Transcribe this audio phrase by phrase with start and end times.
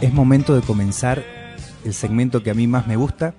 [0.00, 1.22] es momento de comenzar
[1.84, 3.34] el segmento que a mí más me gusta,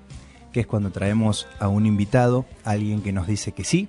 [0.51, 3.87] que es cuando traemos a un invitado, alguien que nos dice que sí,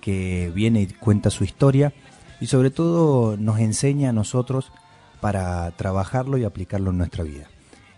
[0.00, 1.92] que viene y cuenta su historia
[2.40, 4.72] y sobre todo nos enseña a nosotros
[5.20, 7.48] para trabajarlo y aplicarlo en nuestra vida.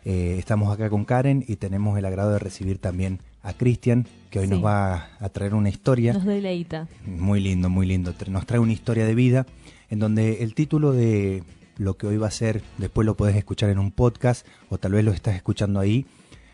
[0.05, 4.41] Eh, estamos acá con Karen y tenemos el agrado de recibir también a Cristian, que
[4.41, 4.51] hoy Sí.
[4.51, 6.13] nos va a traer una historia.
[6.13, 6.89] Nos deleita.
[7.07, 8.13] Muy lindo, muy lindo.
[8.29, 9.47] Nos trae una historia de vida
[9.91, 11.45] en donde el título de
[11.79, 14.93] lo que hoy va a ser, después lo podés escuchar en un podcast o tal
[14.93, 16.07] vez lo estás escuchando ahí,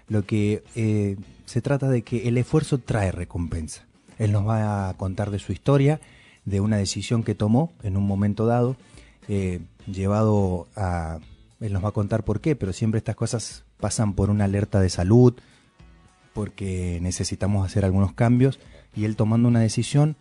[0.08, 3.84] lo que eh, se trata de que el esfuerzo trae recompensa.
[4.18, 6.00] Él nos va a contar de su historia,
[6.44, 8.77] de una decisión que tomó en un momento dado,
[9.28, 11.19] eh, llevado a...
[11.60, 14.80] Él nos va a contar por qué, pero siempre estas cosas pasan por una alerta
[14.80, 15.34] de salud,
[16.32, 18.60] porque necesitamos hacer algunos cambios
[18.94, 20.16] y él tomando una decisión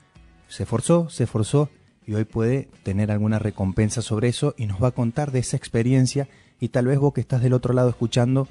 [0.48, 1.70] se esforzó, se esforzó
[2.08, 5.58] y hoy puede tener alguna recompensa sobre eso y nos va a contar de esa
[5.58, 6.28] experiencia
[6.60, 8.48] y tal vez vos que estás del otro lado escuchando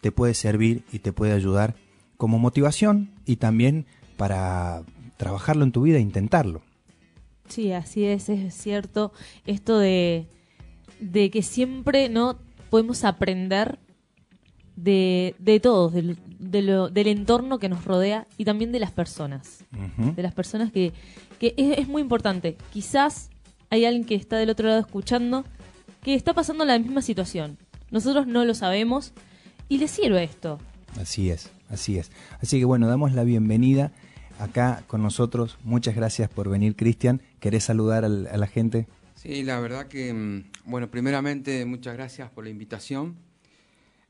[0.00, 1.74] te puede servir y te puede ayudar
[2.16, 4.82] como motivación y también para
[5.16, 6.62] trabajarlo en tu vida e intentarlo.
[7.48, 9.12] Sí, así es, es cierto.
[9.46, 10.26] Esto de,
[11.00, 12.38] de que siempre no
[12.70, 13.78] podemos aprender
[14.76, 18.92] de, de todos, del, de lo- del entorno que nos rodea y también de las
[18.92, 19.64] personas.
[20.14, 20.92] De las personas que,
[21.38, 22.56] que es, es muy importante.
[22.72, 23.30] Quizás
[23.70, 25.44] hay alguien que está del otro lado escuchando
[26.02, 27.58] que está pasando la misma situación.
[27.90, 29.12] Nosotros no lo sabemos
[29.68, 30.58] y le sirve esto.
[31.00, 32.10] Así es, así es.
[32.40, 33.92] Así que bueno, damos la bienvenida
[34.38, 35.58] acá con nosotros.
[35.64, 37.20] Muchas gracias por venir, Cristian.
[37.40, 38.86] ¿Querés saludar al- a la gente?
[39.16, 43.16] Sí, la verdad que, mm, bueno, primeramente muchas gracias por la invitación.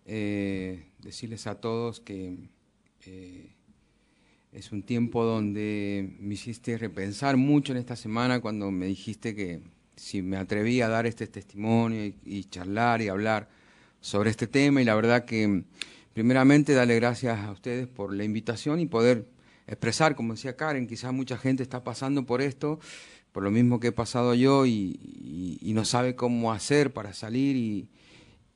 [0.06, 2.36] Eh, decirles a todos que
[3.06, 3.54] eh,
[4.58, 9.60] es un tiempo donde me hiciste repensar mucho en esta semana cuando me dijiste que
[9.94, 13.48] si me atrevía a dar este testimonio y, charlar y hablar
[14.00, 14.82] sobre este tema.
[14.82, 15.62] Y la verdad que
[16.12, 19.28] primeramente darle gracias a ustedes por la invitación y poder
[19.68, 22.80] expresar, como decía Karen, quizás mucha gente está pasando por esto,
[23.30, 27.88] por lo mismo que he pasado yo y, no sabe cómo hacer para salir y,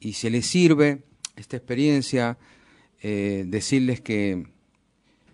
[0.01, 1.05] y si les sirve
[1.37, 2.39] esta experiencia,
[3.03, 4.51] eh, decirles que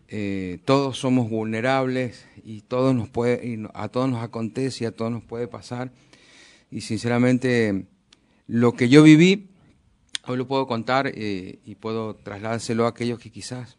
[0.08, 5.92] eh, todos somos vulnerables y a todos nos acontece y a todos nos puede pasar.
[6.70, 7.86] Y sinceramente,
[8.46, 9.48] lo que yo viví,
[10.26, 13.76] hoy lo puedo contar eh, y puedo trasladárselo a aquellos que quizás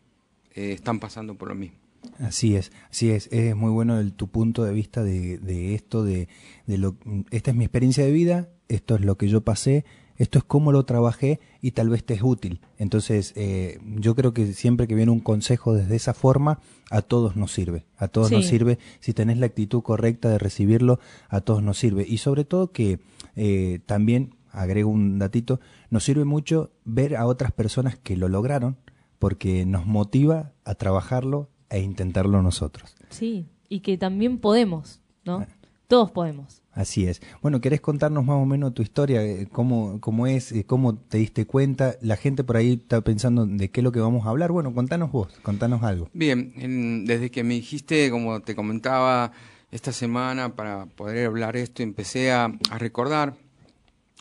[0.54, 1.78] eh, están pasando por lo mismo.
[2.20, 3.28] Así es, así es.
[3.32, 6.28] Es muy bueno el, tu punto de vista de, de esto, de,
[6.68, 6.96] de lo,
[7.32, 9.84] esta es mi experiencia de vida, esto es lo que yo pasé,
[10.20, 12.60] esto es cómo lo trabajé y tal vez te es útil.
[12.78, 16.60] Entonces, eh, yo creo que siempre que viene un consejo desde esa forma,
[16.92, 17.86] a todos nos sirve.
[17.98, 18.80] A todos nos sirve.
[19.00, 21.00] Si tenés la actitud correcta de recibirlo,
[21.30, 22.06] a todos nos sirve.
[22.06, 23.00] Y sobre todo que
[23.38, 28.76] eh, también, agrego un datito, nos sirve mucho ver a otras personas que lo lograron,
[29.20, 32.94] porque nos motiva a trabajarlo e intentarlo nosotros.
[33.10, 35.40] Sí, y que también podemos, ¿no?
[35.40, 35.48] Ah.
[35.88, 36.62] Todos podemos.
[36.80, 37.22] Así es.
[37.42, 39.22] Bueno, ¿querés contarnos más o menos tu historia?
[39.22, 40.54] Eh, ¿Cómo, cómo es?
[40.54, 41.98] Eh, ¿Cómo te diste cuenta?
[42.02, 44.54] La gente por ahí está pensando de qué es lo que vamos a hablar.
[44.54, 46.10] Bueno, contanos vos, contanos algo.
[46.14, 49.34] Bien, en- desde que me dijiste, como te comentaba,
[49.72, 53.36] esta semana para poder hablar esto, empecé a, recordar.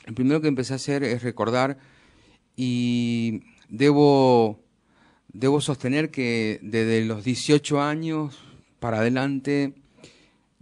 [0.04, 1.78] El primero que empecé a hacer es recordar
[2.56, 4.58] y debo,
[5.32, 8.36] debo sostener que desde los 18 años
[8.80, 9.74] para adelante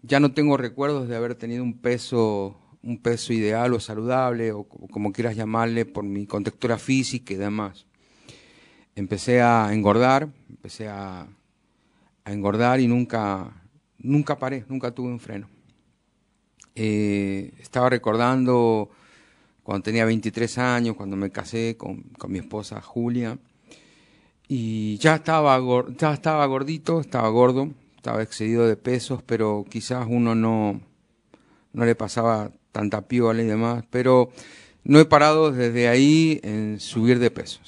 [0.06, 4.64] ya no tengo recuerdos de haber tenido un peso un peso ideal o saludable o
[4.64, 7.86] co- como quieras llamarle por mi contextura física y demás
[8.96, 11.28] empecé a engordar, empecé a,
[12.24, 13.52] engordar y nunca,
[13.98, 15.48] nunca paré, nunca tuve un freno.
[16.74, 18.90] Eh, estaba recordando
[19.62, 23.38] cuando tenía 23 años, cuando me casé con, con mi esposa Julia,
[24.48, 25.60] y ya estaba,
[25.96, 27.70] ya estaba gordito, estaba gordo,
[28.06, 30.80] estaba excedido de pesos, pero quizás uno no,
[31.72, 34.30] no le pasaba tanta piola y demás, pero
[34.84, 37.60] no he parado desde ahí en subir de peso,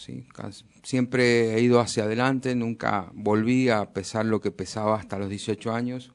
[0.84, 5.72] Siempre he ido hacia adelante, nunca volví a pesar lo que pesaba hasta los 18
[5.72, 6.12] años.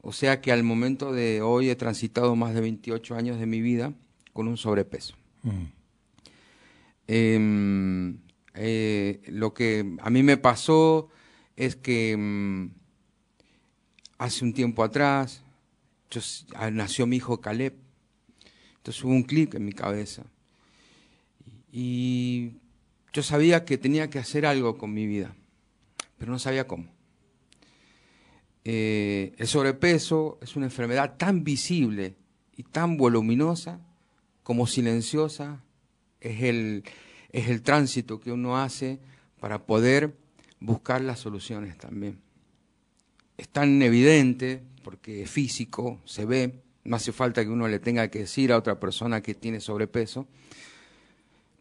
[0.00, 3.60] O sea que al momento de hoy he transitado más de 28 años de mi
[3.60, 3.92] vida
[4.32, 5.16] con un sobrepeso.
[5.42, 5.64] Mm.
[7.08, 8.18] Em,
[8.54, 11.08] eh, lo que a mí me pasó
[11.56, 12.79] es que mm,
[14.20, 15.42] hace un tiempo atrás
[16.54, 17.74] ah, nació mi hijo Caleb.
[18.76, 20.24] Entonces hubo un clic en mi cabeza.
[21.72, 22.52] Y
[23.14, 25.34] yo sabía que tenía que hacer algo con mi vida,
[26.18, 26.86] pero no sabía cómo.
[28.64, 32.14] Eh, el sobrepeso es una enfermedad tan visible
[32.56, 33.80] y tan voluminosa
[34.42, 35.64] como silenciosa
[36.20, 36.84] es el,
[37.32, 39.00] es el tránsito que uno hace
[39.40, 40.14] para poder
[40.58, 42.20] buscar las soluciones también.
[43.40, 48.08] Es tan evidente, porque es físico, se ve, no hace falta que uno le tenga
[48.08, 50.28] que decir a otra persona que tiene sobrepeso,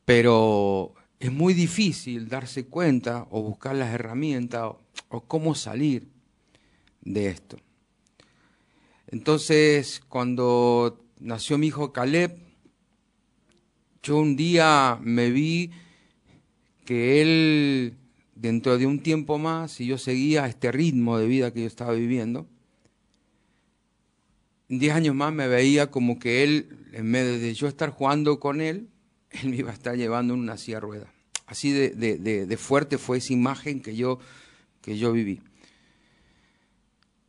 [0.03, 4.73] pero es muy difícil darse cuenta o buscar las herramientas
[5.07, 6.09] o, cómo salir
[6.99, 7.55] de esto.
[9.07, 12.37] Entonces, cuando nació mi hijo Caleb,
[14.03, 15.71] yo un día me vi
[16.83, 17.95] que él,
[18.39, 21.93] dentro de un tiempo más, si yo seguía este ritmo de vida que yo estaba
[21.93, 22.47] viviendo,
[24.69, 28.39] en diez años más me veía como que él, en vez de yo estar jugando
[28.39, 28.87] con él,
[29.31, 31.11] él me iba a estar llevando en una silla rueda.
[31.47, 34.19] Así de, de, fuerte fue esa imagen que yo,
[34.81, 35.41] que yo viví.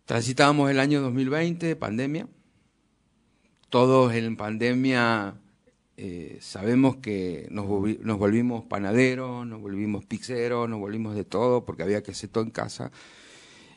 [0.05, 2.29] Transitábamos el año 2020, pandemia.
[3.71, 5.41] Todos en pandemia
[6.03, 12.03] eh, sabemos que nos, volvimos panaderos, nos volvimos pizzeros, nos volvimos de todo porque había
[12.03, 12.91] que hacer todo en casa.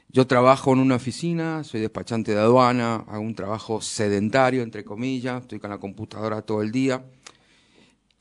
[0.07, 5.41] Yo trabajo en una oficina, soy despachante de aduana, hago un trabajo sedentario, entre comillas,
[5.41, 7.03] estoy con la computadora todo el día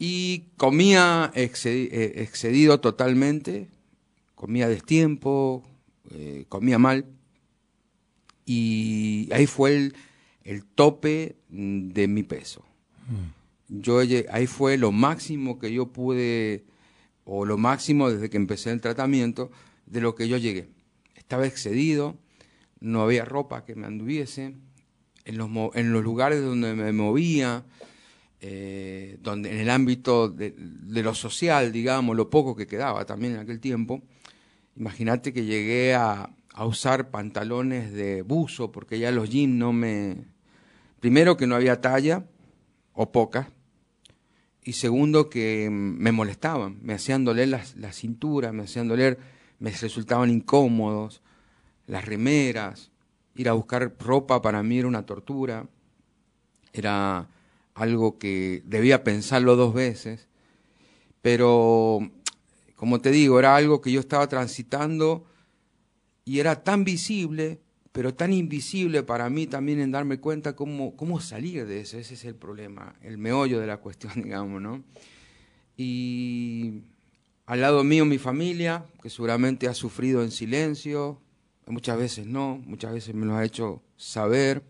[0.01, 3.69] y comía eh, excedido totalmente,
[4.35, 5.63] comía destiempo,
[6.11, 7.07] eh, comía mal,
[8.45, 9.93] y ahí fue
[10.43, 12.65] el, tope de mi peso.
[13.07, 13.42] Mm.
[13.75, 16.67] Yo ahí fue lo máximo que yo pude,
[17.25, 19.51] o lo máximo desde que empecé el tratamiento,
[19.87, 20.69] de lo que yo llegué.
[21.15, 22.19] Estaba excedido,
[22.81, 24.57] no había ropa que me anduviese,
[25.25, 27.65] en los, en los lugares donde me movía,
[28.43, 33.39] eh, donde en el ámbito de, lo social, digamos, lo poco que quedaba también en
[33.39, 34.03] aquel tiempo,
[34.77, 36.29] imagínate que llegué a,
[36.59, 40.27] usar pantalones de buzo, porque ya los jeans no me...
[41.01, 42.27] Primero que no había talla,
[42.93, 43.51] o poca,
[44.65, 49.19] y segundo que me molestaban, me hacían doler las, la cintura, me hacían doler,
[49.59, 51.23] me resultaban incómodos,
[51.87, 52.91] las remeras,
[53.35, 55.67] ir a buscar ropa para mí era una tortura,
[56.73, 57.29] era
[57.75, 60.29] algo que debía pensarlo dos veces,
[61.23, 62.11] pero
[62.77, 65.25] como te digo, era algo que yo estaba transitando
[66.25, 67.61] y era tan visible,
[67.93, 72.15] pero tan invisible para mí también en darme cuenta cómo, cómo salir de eso, ese
[72.15, 74.83] es el problema, el meollo de la cuestión, digamos, ¿no?
[75.77, 76.83] Y
[77.47, 81.21] al lado mío mi familia, que seguramente ha sufrido en silencio,
[81.67, 84.63] muchas veces no, muchas veces me lo ha hecho saber,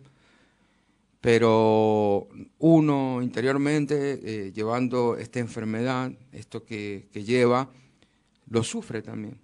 [1.21, 2.29] pero
[2.59, 7.71] uno interiormente, eh, llevando esta enfermedad, esto que, lleva,
[8.49, 9.39] lo sufre también.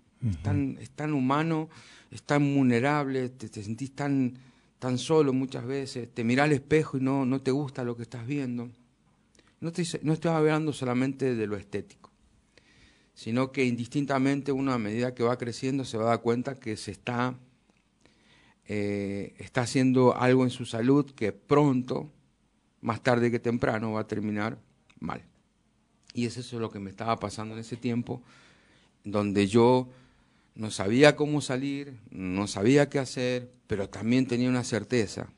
[0.81, 1.69] es, tan, humano,
[2.11, 4.39] es tan vulnerable, te, sentís tan,
[4.79, 8.03] tan solo muchas veces, te mirás al espejo y no, no te gusta lo que
[8.03, 8.71] estás viendo.
[9.61, 12.11] No estoy, no estoy hablando solamente de lo estético,
[13.15, 16.77] sino que indistintamente uno a medida que va creciendo se va a dar cuenta que
[16.77, 17.37] se está
[18.71, 22.13] eh, está haciendo algo en su salud que pronto,
[22.83, 24.59] más tarde que temprano, va a terminar
[25.01, 25.25] mal.
[26.13, 28.23] Y eso es lo que me estaba pasando en ese tiempo,
[29.05, 29.89] donde yo
[30.59, 35.33] no sabía cómo salir, no sabía qué hacer, pero también tenía una certeza.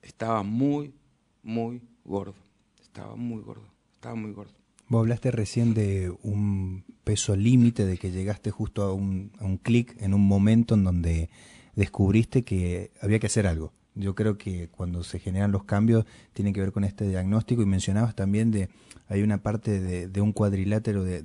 [0.00, 0.94] Estaba muy,
[1.42, 2.34] muy gordo.
[2.80, 3.68] Estaba muy gordo.
[3.96, 4.54] Estaba muy gordo.
[4.88, 9.58] Vos hablaste recién de un peso límite, de que llegaste justo a un, a un
[9.58, 11.28] clic en un momento en donde
[11.74, 13.74] descubriste que había que hacer algo.
[13.98, 17.66] Yo creo que cuando se generan los cambios tiene que ver con este diagnóstico y
[17.66, 18.68] mencionabas también de
[19.08, 21.22] hay una parte de, un cuadrilátero de,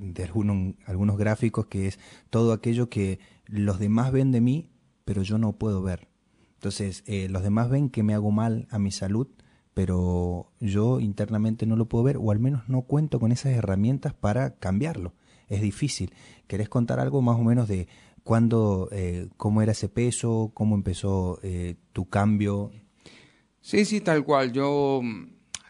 [0.86, 2.00] algunos gráficos que es
[2.30, 4.70] todo aquello que los demás ven de mí,
[5.04, 6.08] pero yo no puedo ver.
[6.54, 9.28] Entonces, eh, los demás ven que me hago mal a mi salud,
[9.72, 14.14] pero yo internamente no lo puedo ver o al menos no cuento con esas herramientas
[14.14, 15.12] para cambiarlo.
[15.48, 16.12] Es difícil.
[16.48, 17.86] ¿Querés contar algo más o menos de
[18.24, 20.50] ¿Cuándo, eh, cómo era ese peso?
[20.54, 22.72] ¿Cómo empezó eh, tu cambio?
[23.60, 24.50] Sí, sí, tal cual.
[24.50, 25.26] Yo mm,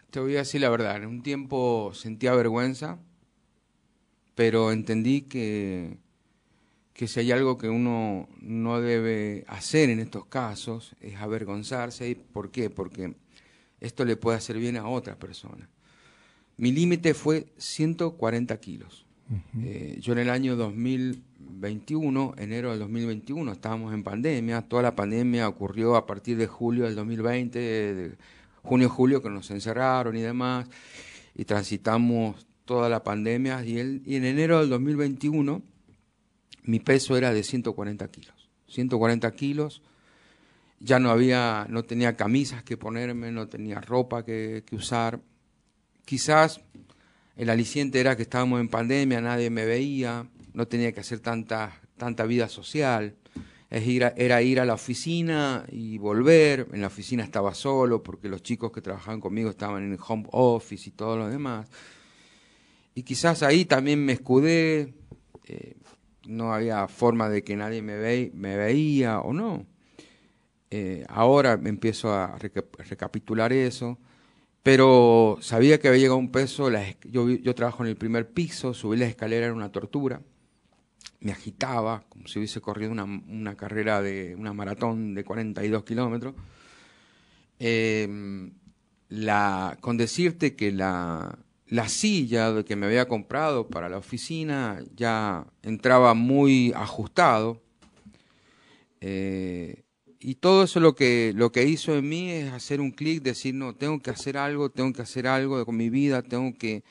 [0.09, 0.95] te voy a decir la verdad.
[0.95, 2.97] En un tiempo sentía vergüenza,
[4.35, 5.97] pero entendí que,
[6.93, 12.15] que si hay algo que uno no debe hacer en estos casos es avergonzarse.
[12.15, 12.69] ¿Por qué?
[12.69, 13.15] Porque
[13.81, 15.69] esto le puede hacer bien a otra persona.
[16.55, 19.05] Mi límite fue 140 kilos.
[19.61, 20.55] Eh, yo en el año
[21.45, 24.61] 2021, enero del 2021, estábamos en pandemia.
[24.61, 28.17] Toda la pandemia ocurrió a partir de julio del 2020, de
[28.63, 30.67] junio, julio, que nos encerraron y demás.
[31.35, 33.63] Y transitamos toda la pandemia.
[33.65, 35.61] Y, y en enero del 2021,
[36.63, 38.49] mi peso era de 140 kilos.
[38.67, 39.81] 140 kilos.
[40.79, 45.21] Ya no había, no tenía camisas que ponerme, no tenía ropa que, que usar.
[46.05, 46.61] Quizás
[47.37, 51.81] el aliciente era que estábamos en pandemia, nadie me veía, no tenía que hacer tanta,
[51.97, 53.15] tanta vida social.
[53.69, 56.67] Es ir era ir a la oficina y volver.
[56.71, 60.27] En la oficina estaba solo porque los chicos que trabajaban conmigo estaban en el home
[60.31, 61.69] office y todo lo demás.
[62.93, 64.93] Y quizás ahí también me escudé,
[65.47, 65.75] eh,
[66.25, 69.65] no había forma de que nadie me, ve, me veía o no.
[70.71, 73.99] Eh, ahora me empiezo a recapitular eso,
[74.63, 76.71] pero sabía que había llegado un peso,
[77.03, 80.21] yo, yo trabajo en el primer piso, subir la escalera era una tortura,
[81.19, 86.35] me agitaba como si hubiese corrido una, una carrera de una maratón de 42 kilómetros.
[87.59, 88.51] Eh,
[89.81, 96.13] con decirte que la, la silla que me había comprado para la oficina ya entraba
[96.13, 97.61] muy ajustado.
[99.01, 99.83] Eh,
[100.19, 103.53] y todo eso lo que, lo que hizo en mí es hacer un clic, decir,
[103.53, 106.83] no, tengo que hacer algo, tengo que hacer algo con mi vida, tengo que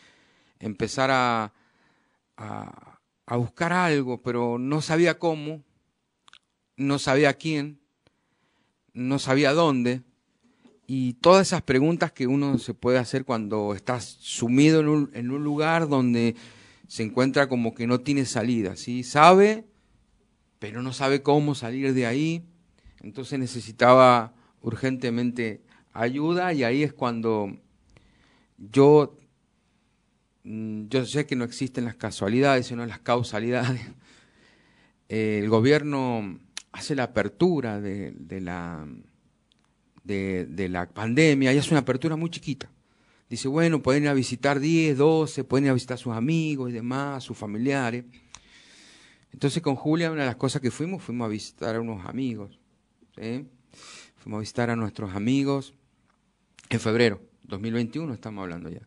[0.60, 1.52] empezar a,
[3.26, 5.62] a buscar algo, pero no sabía cómo,
[6.76, 7.80] no sabía quién,
[8.92, 10.02] no sabía dónde
[10.86, 15.30] y todas esas preguntas que uno se puede hacer cuando estás sumido en un, en
[15.30, 16.36] un lugar donde
[16.86, 19.02] se encuentra como que no tiene salida, ¿sí?
[19.02, 19.64] Sabe,
[20.58, 22.44] pero no sabe cómo salir de ahí,
[23.00, 25.62] entonces necesitaba urgentemente
[25.92, 27.56] ayuda y ahí es cuando
[28.58, 29.18] yo,
[30.44, 33.80] yo sé que no existen las casualidades, sino las causalidades.
[35.08, 36.38] El gobierno
[36.72, 38.86] hace la apertura de, la
[40.02, 42.70] de, la pandemia y es una apertura muy chiquita.
[43.28, 46.70] Dice, bueno, pueden ir a visitar 10, 12, pueden ir a visitar a sus amigos
[46.70, 48.04] y demás, sus familiares.
[49.32, 52.58] Entonces con Julia una de las cosas que fuimos, fuimos a visitar a unos amigos.
[54.16, 55.74] Fuimos a visitar a nuestros amigos
[56.70, 58.86] en febrero, 2021 estamos hablando ya.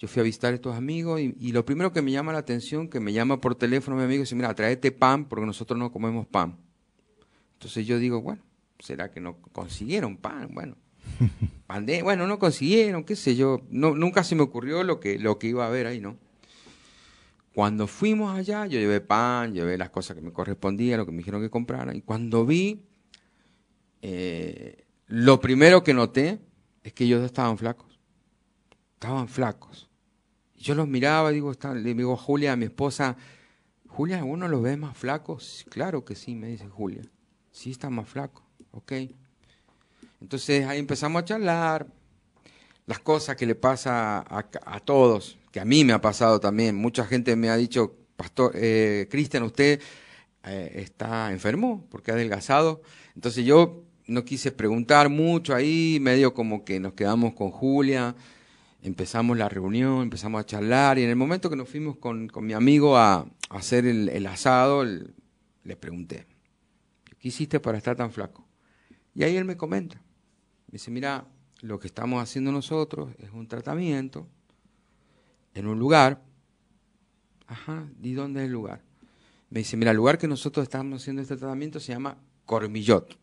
[0.00, 2.38] Yo fui a visitar a estos amigos y, y, lo primero que me llama la
[2.38, 5.78] atención, que me llama por teléfono mi amigo y dice, mira, tráete pan porque nosotros
[5.78, 6.58] no comemos pan.
[7.52, 8.42] Entonces yo digo, bueno,
[8.80, 10.50] ¿Será que no consiguieron pan?
[10.52, 10.76] Bueno,
[12.02, 13.62] bueno, no consiguieron, qué sé yo.
[13.70, 16.16] No, nunca se me ocurrió lo que, lo que iba a haber ahí, ¿no?
[17.54, 21.18] Cuando fuimos allá, yo llevé pan, llevé las cosas que me correspondían, lo que me
[21.18, 21.94] dijeron que comprara.
[21.94, 22.86] Y cuando vi,
[24.02, 26.38] eh, lo primero que noté
[26.82, 27.98] es que ellos estaban flacos.
[28.94, 29.89] Estaban flacos.
[30.60, 33.16] Yo los miraba, digo, le digo a Julia, a mi esposa,
[33.88, 35.66] Julia, ¿uno los ve más flacos?
[35.68, 37.02] Claro que sí, me dice Julia.
[37.50, 38.44] Sí, está más flaco.
[38.72, 38.92] ¿ok?
[40.20, 41.86] Entonces ahí empezamos a charlar,
[42.86, 46.74] las cosas que le pasa a, todos, que a mí me ha pasado también.
[46.74, 49.80] Mucha gente me ha dicho, Pastor, eh, Cristian, usted
[50.44, 52.82] eh, está enfermo porque ha adelgazado.
[53.14, 58.16] Entonces yo no quise preguntar mucho ahí, medio como que nos quedamos con Julia,
[58.82, 62.52] empezamos la reunión, empezamos a charlar y en el momento que nos fuimos con, mi
[62.52, 66.26] amigo a, hacer el, asado, le pregunté,
[67.18, 68.46] ¿qué hiciste para estar tan flaco?
[69.14, 69.96] Y ahí él me comenta,
[70.68, 71.26] me dice, mira,
[71.62, 74.26] lo que estamos haciendo nosotros es un tratamiento
[75.54, 76.22] en un lugar.
[77.46, 78.82] Ajá, ¿y dónde es el lugar?
[79.50, 83.18] Me dice, mira, el lugar que nosotros estamos haciendo este tratamiento se llama Cormillot.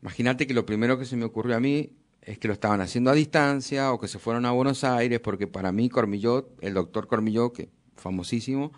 [0.00, 1.92] Imagínate que lo primero que se me ocurrió a mí
[2.24, 5.46] es que lo estaban haciendo a distancia o que se fueron a Buenos Aires, porque
[5.46, 8.72] para mí Cormillot, el doctor Cormillot, que famosísimo,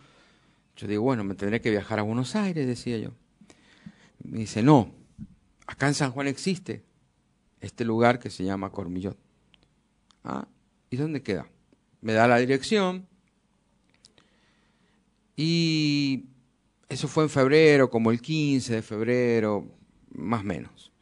[0.77, 3.11] yo digo, bueno, me tendré que viajar a Buenos Aires, decía yo.
[4.23, 4.93] Me dice, no,
[5.67, 6.85] Acá en San Juan existe
[7.61, 9.19] este lugar que se llama Cormillot.
[10.23, 10.47] Ah,
[10.91, 11.49] ¿y dónde queda?
[12.01, 13.07] Me da la dirección.
[15.35, 16.27] Y
[16.89, 19.67] eso fue en febrero, como el 15 de febrero,
[20.13, 20.93] más o menos.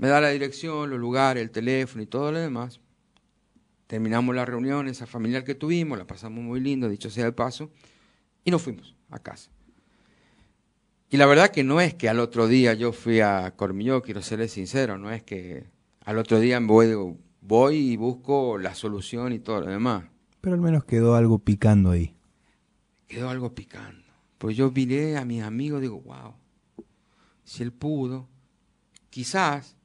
[0.00, 2.80] Me da la dirección, los lugares, el teléfono y todo lo demás.
[3.86, 7.70] Terminamos la reunión, esa familiar que tuvimos, la pasamos muy lindo, dicho sea el paso,
[8.42, 9.50] y nos fuimos a casa.
[11.10, 14.22] Y la verdad que no es que al otro día yo fui a Cormilló, quiero
[14.22, 15.66] serles sincero, no es que
[16.06, 16.96] al otro día voy,
[17.42, 20.04] voy y busco la solución y todo lo demás.
[20.40, 22.16] Pero al menos quedó algo picando ahí.
[23.06, 24.02] Quedó algo picando.
[24.38, 26.32] Pues yo miré a mis amigos digo, wow,
[27.44, 28.30] si él pudo,
[29.10, 29.76] quizás,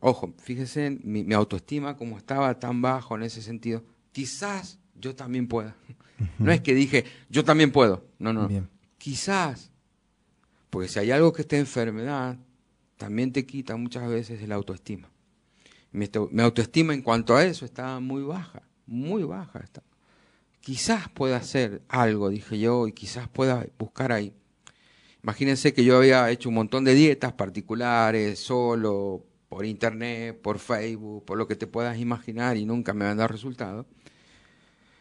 [0.00, 5.48] ojo, fíjese mi, mi autoestima como estaba tan bajo en ese sentido, quizás yo también
[5.48, 5.76] pueda.
[6.38, 8.48] No es que dije, yo también puedo, no, no,
[8.96, 9.70] quizás
[10.76, 12.36] porque si hay algo que esté enfermedad,
[12.96, 15.08] también te quita muchas veces la autoestima.
[15.92, 16.06] Mi,
[16.42, 19.82] autoestima en cuanto a eso está muy baja, muy baja está.
[20.60, 24.34] Quizás pueda hacer algo, dije yo, y quizás pueda buscar ahí.
[25.22, 31.24] Imagínense que yo había hecho un montón de dietas particulares, solo, por internet, por Facebook,
[31.24, 33.86] por lo que te puedas imaginar, y nunca me han dado resultado.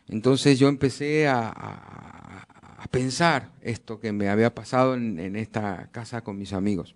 [0.07, 6.37] Entonces yo empecé a, a, pensar esto que me había pasado en, esta casa con
[6.37, 6.95] mis amigos.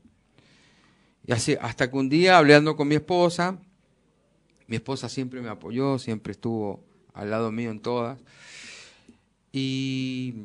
[1.26, 3.58] Y así, hasta que un día, hablando con mi esposa,
[4.68, 8.20] mi esposa siempre me apoyó, siempre estuvo al lado mío en todas.
[9.52, 10.36] Y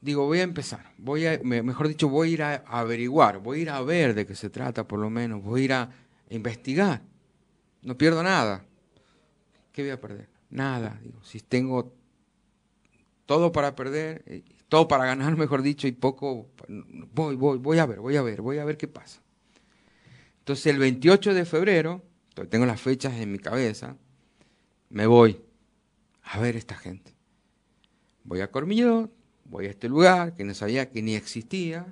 [0.00, 3.76] digo, voy a empezar, voy a, mejor dicho, voy a ir a averiguar, voy a
[3.76, 5.90] a ver de qué se trata por lo menos, voy a a
[6.34, 7.02] investigar.
[7.82, 8.64] No pierdo nada.
[9.72, 10.28] ¿Qué voy a perder?
[10.50, 10.98] Nada.
[11.02, 11.94] Digo, si tengo
[13.26, 16.48] todo para perder, eh, todo para ganar, mejor dicho, y poco,
[17.12, 19.20] voy, voy, voy a ver, voy a ver, voy a ver qué pasa.
[20.40, 22.02] Entonces el 28 de febrero,
[22.50, 23.96] tengo las fechas en mi cabeza,
[24.90, 25.40] me voy
[26.22, 27.14] a ver esta gente.
[28.24, 29.12] Voy a Cormillot,
[29.44, 31.86] voy a este lugar que no sabía que ni existía.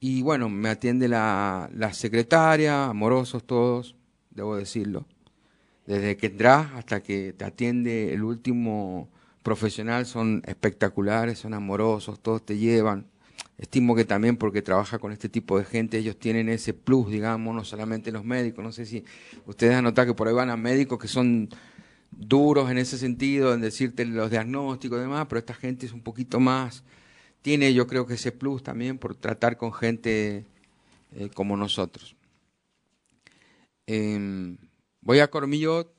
[0.00, 3.96] Y bueno, me atiende la, la secretaria, amorosos todos,
[4.30, 5.06] debo decirlo.
[5.86, 9.10] Desde que entras hasta que te atiende el último
[9.42, 13.06] profesional son espectaculares, son amorosos, todos te llevan.
[13.58, 17.54] Estimo que también porque trabaja con este tipo de gente, ellos tienen ese plus, digamos,
[17.54, 18.64] no solamente los médicos.
[18.64, 19.04] No sé si
[19.44, 21.50] ustedes han notado que por ahí van a médicos que son
[22.10, 26.00] duros en ese sentido, en decirte los diagnósticos y demás, pero esta gente es un
[26.00, 26.84] poquito más,
[27.42, 30.44] tiene yo creo que ese plus también por tratar con gente
[31.12, 32.16] eh, como nosotros.
[33.86, 34.56] Em,
[35.00, 35.92] voy a Cormillot,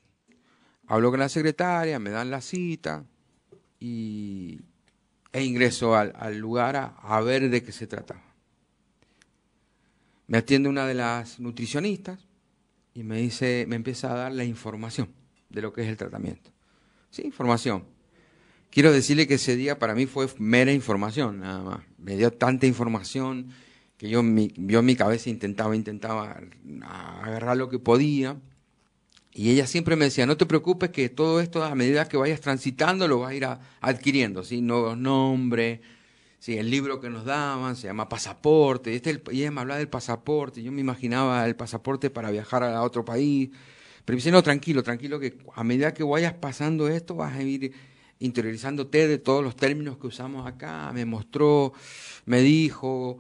[0.88, 3.06] hablo con la secretaria, me dan la cita
[3.80, 4.62] y,
[5.34, 8.24] e ingreso al, lugar a, a, ver de qué se trataba.
[10.28, 12.26] Me atiende una de las nutricionistas
[12.94, 15.10] y me dice, me empieza a dar la información
[15.50, 16.52] de lo que es el tratamiento.
[17.10, 17.84] Sí, información.
[18.72, 21.80] Quiero decirle que ese día para mí fue mera información, nada más.
[21.98, 23.50] Me dio tanta información
[23.98, 24.24] que yo,
[24.56, 26.40] yo en mi cabeza intentaba, intentaba
[27.22, 28.38] agarrar lo que podía.
[29.34, 32.40] Y ella siempre me decía, no te preocupes que todo esto a medida que vayas
[32.40, 33.46] transitando lo vas a ir
[33.82, 34.62] adquiriendo, ¿sí?
[34.62, 35.82] Nuevos nombres,
[36.40, 36.58] ¿sí?
[36.58, 40.64] el libro que nos daban se llama pasaporte, este, y ella me hablaba del pasaporte,
[40.64, 43.50] yo me imaginaba el pasaporte para viajar a otro país,
[44.04, 47.44] pero me dice, no, tranquilo, tranquilo, que a medida que vayas pasando esto vas a
[47.44, 47.74] ir
[48.22, 50.92] interiorizándote de todos los términos que usamos acá.
[50.94, 51.74] Me mostró,
[52.26, 53.20] me dijo,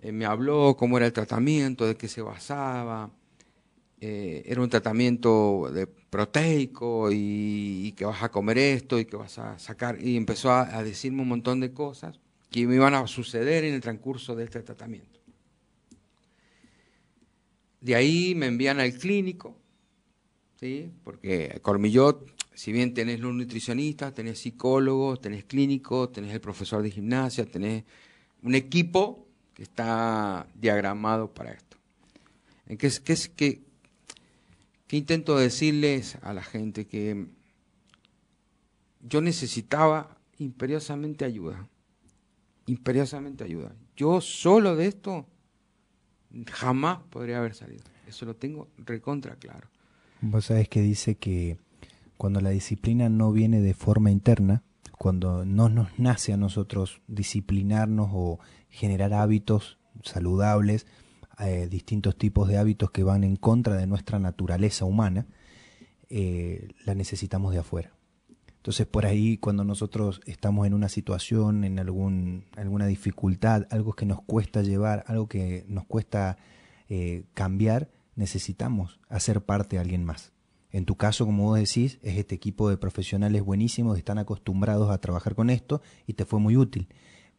[0.00, 3.10] eh, me habló cómo era el tratamiento, de qué se basaba.
[4.00, 9.38] Eh, era un tratamiento de proteico y, que vas a comer esto y que vas
[9.38, 10.00] a sacar.
[10.00, 12.18] Y empezó a, decirme un montón de cosas
[12.50, 15.20] que me iban a suceder en el transcurso de este tratamiento.
[17.80, 19.56] De ahí me envían al clínico
[20.60, 20.90] ¿sí?
[21.04, 26.90] Porque Cormillot, si bien tenés los nutricionistas, tenés psicólogos, tenés clínicos, tenés el profesor de
[26.90, 27.84] gimnasia, tenés
[28.42, 31.76] un equipo que está diagramado para esto.
[32.66, 33.60] ¿Qué, qué, qué,
[34.86, 36.86] qué intento decirles a la gente?
[36.86, 37.26] Que
[39.00, 41.68] yo necesitaba imperiosamente ayuda,
[42.64, 43.76] imperiosamente ayuda.
[43.96, 45.26] Yo solo de esto
[46.50, 47.84] jamás podría haber salido.
[48.06, 49.68] Eso lo tengo recontra claro.
[50.22, 51.58] Vos sabés que dice que
[52.16, 54.62] cuando la disciplina no viene de forma interna,
[54.98, 58.38] cuando no nos nace a nosotros disciplinarnos o
[58.70, 60.86] generar hábitos saludables,
[61.38, 65.26] eh, distintos tipos de hábitos que van en contra de nuestra naturaleza humana,
[66.08, 67.92] eh, la necesitamos de afuera.
[68.66, 74.06] Entonces por ahí cuando nosotros estamos en una situación, en algún, alguna dificultad, algo que
[74.06, 76.38] nos cuesta llevar, algo que nos cuesta
[76.88, 80.32] eh, cambiar, necesitamos hacer parte de alguien más.
[80.70, 84.98] En tu caso, como vos decís, es este equipo de profesionales buenísimos están acostumbrados a
[84.98, 86.88] trabajar con esto y te fue muy útil.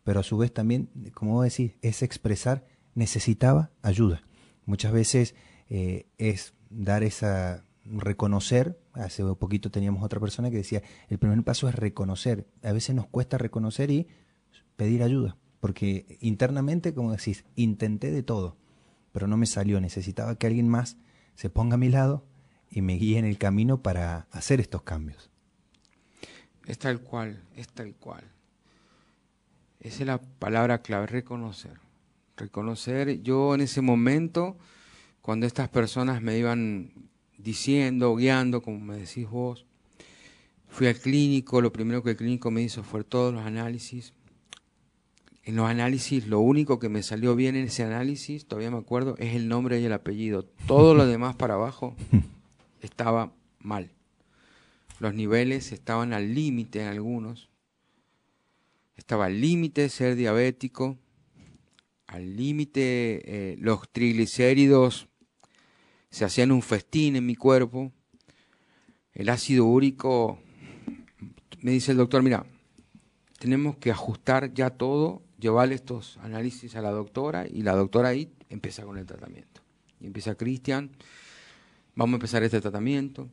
[0.04, 4.24] Pero a su vez también, como vos decís, es expresar, necesitaba ayuda.
[4.66, 5.36] Muchas veces
[5.70, 11.68] eh, es dar esa, reconocer, hace poquito teníamos otra persona que decía, el primer paso
[11.68, 12.48] es reconocer.
[12.64, 14.08] A veces nos cuesta reconocer y
[14.76, 18.58] pedir ayuda, porque internamente, como decís, intenté de todo
[19.18, 19.82] pero no me salió.
[19.82, 20.98] Necesitaba que alguien más
[21.34, 22.24] se ponga a mi lado
[22.70, 25.30] y me guíe en el camino para hacer estos cambios.
[26.66, 28.24] Es tal cual, es tal cual.
[29.80, 31.80] Esa es la palabra clave, reconocer.
[32.36, 34.58] Reconocer, yo en ese momento,
[35.22, 36.92] cuando estas personas me iban
[37.38, 39.66] diciendo, guiando, como me decís vos,
[40.68, 44.14] fui al clínico, lo primero que el clínico me hizo fue todos los análisis,
[45.44, 49.16] en los análisis, lo único que me salió bien en ese análisis, todavía me acuerdo,
[49.18, 50.44] es el nombre y el apellido.
[50.68, 51.96] Todo lo demás para abajo
[52.82, 53.92] estaba mal.
[55.00, 57.50] Los niveles estaban al límite en algunos.
[58.96, 60.98] Estaba al límite de ser diabético,
[62.08, 65.08] al límite eh, los triglicéridos
[66.10, 67.92] se hacían un festín en mi cuerpo,
[69.14, 70.40] el ácido úrico
[71.62, 72.46] me dice el doctor, mira,
[73.40, 78.32] tenemos que ajustar ya todo, llevarle estos análisis a la doctora y la doctora ahí
[78.50, 79.62] empieza con el tratamiento.
[80.00, 80.92] Y empieza Cristian,
[81.98, 83.28] vamos a empezar este tratamiento,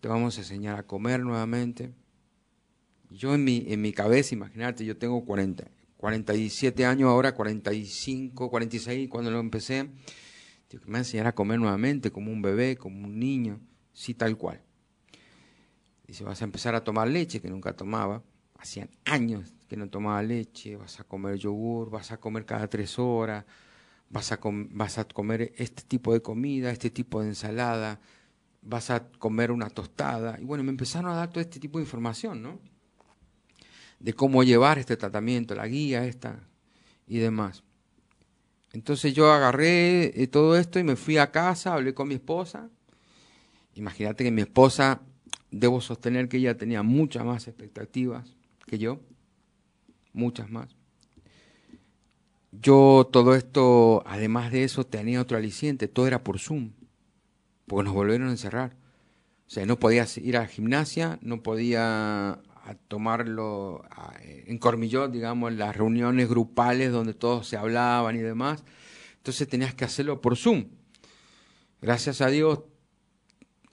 [0.00, 1.92] te vamos a enseñar a comer nuevamente.
[3.10, 9.08] Yo en mi, en mi cabeza, imagínate, yo tengo 40, 47 años, ahora 45, 46
[9.08, 9.90] cuando lo empecé,
[10.86, 13.60] me va a enseñar a comer nuevamente como un bebé, como un niño,
[13.92, 14.62] sí tal cual.
[16.06, 18.22] Dice, vas a empezar a tomar leche, que nunca tomaba,
[18.56, 22.96] hacían años que no tomaba leche, vas a comer yogur, vas a comer cada tres
[22.98, 23.44] horas,
[24.10, 28.00] vas a, vas a comer este tipo de comida, este tipo de ensalada,
[28.62, 30.38] vas a comer una tostada.
[30.40, 32.60] Y bueno, me empezaron a dar todo este tipo de información, ¿no?
[33.98, 36.40] De cómo llevar este tratamiento, la guía esta
[37.06, 37.62] y demás.
[38.72, 42.68] Entonces yo agarré eh, todo esto y me fui a casa, hablé con mi esposa.
[43.74, 45.00] Imagínate que mi esposa,
[45.50, 48.36] debo sostener que ella tenía muchas más expectativas
[48.66, 49.00] que yo,
[50.12, 50.76] muchas más.
[52.60, 56.72] Yo todo esto, además de eso, tenía otro aliciente, todo era por Zoom,
[57.66, 58.76] porque nos volvieron a encerrar.
[59.46, 62.40] O sea, no podía ir a la gimnasia, no podía
[62.88, 63.84] tomarlo
[64.22, 68.64] en Cormillot, digamos, las reuniones grupales donde todos se hablaban y demás.
[69.18, 70.66] Entonces tenías que hacerlo por Zoom.
[71.82, 72.60] Gracias a Dios,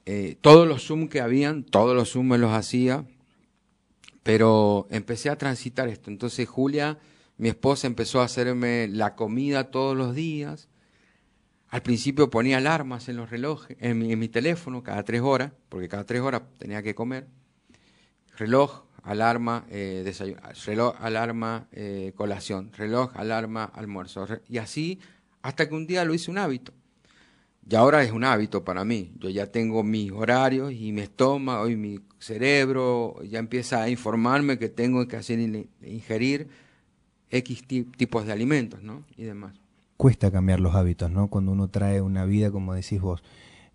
[0.05, 3.05] eh, todos los Zoom que habían, todos los Zoom me los hacía,
[4.23, 6.11] pero empecé a transitar esto.
[6.11, 6.99] Entonces Julia
[7.41, 10.69] mi esposa empezó a hacerme la comida todos los días.
[11.69, 16.05] Al principio ponía alarmas en los relojes, en mi, teléfono, cada tres horas, porque cada
[16.05, 17.25] tres horas tenía que comer.
[18.37, 24.27] Reloj, alarma, eh, desayuno, reloj, alarma, eh, colación, reloj, alarma, almuerzo.
[24.47, 24.99] Y así
[25.41, 26.73] hasta que un día lo hice un hábito.
[27.67, 29.13] Y ahora es un hábito para mí.
[29.17, 34.59] Yo ya tengo mis horarios y mi estómago y mi cerebro ya empieza a informarme
[34.59, 35.39] que tengo que hacer
[35.81, 36.69] ingerir
[37.31, 39.03] X tipos de alimentos, ¿no?
[39.17, 39.55] Y demás.
[39.97, 41.29] Cuesta cambiar los hábitos, ¿no?
[41.29, 43.23] Cuando uno trae una vida, como decís vos,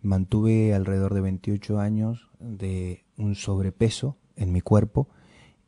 [0.03, 5.09] mantuve alrededor de 28 años de un sobrepeso en mi cuerpo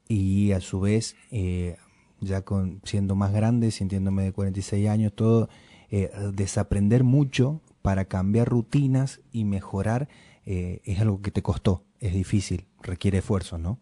[0.07, 1.77] y a su vez, eh,
[2.21, 5.49] ya con, siendo más grande, sintiéndome de 46 años, todo,
[5.91, 10.09] eh, desaprender mucho para cambiar rutinas y mejorar
[10.45, 13.79] eh, es algo que te costó, es difícil, requiere esfuerzo, ¿no?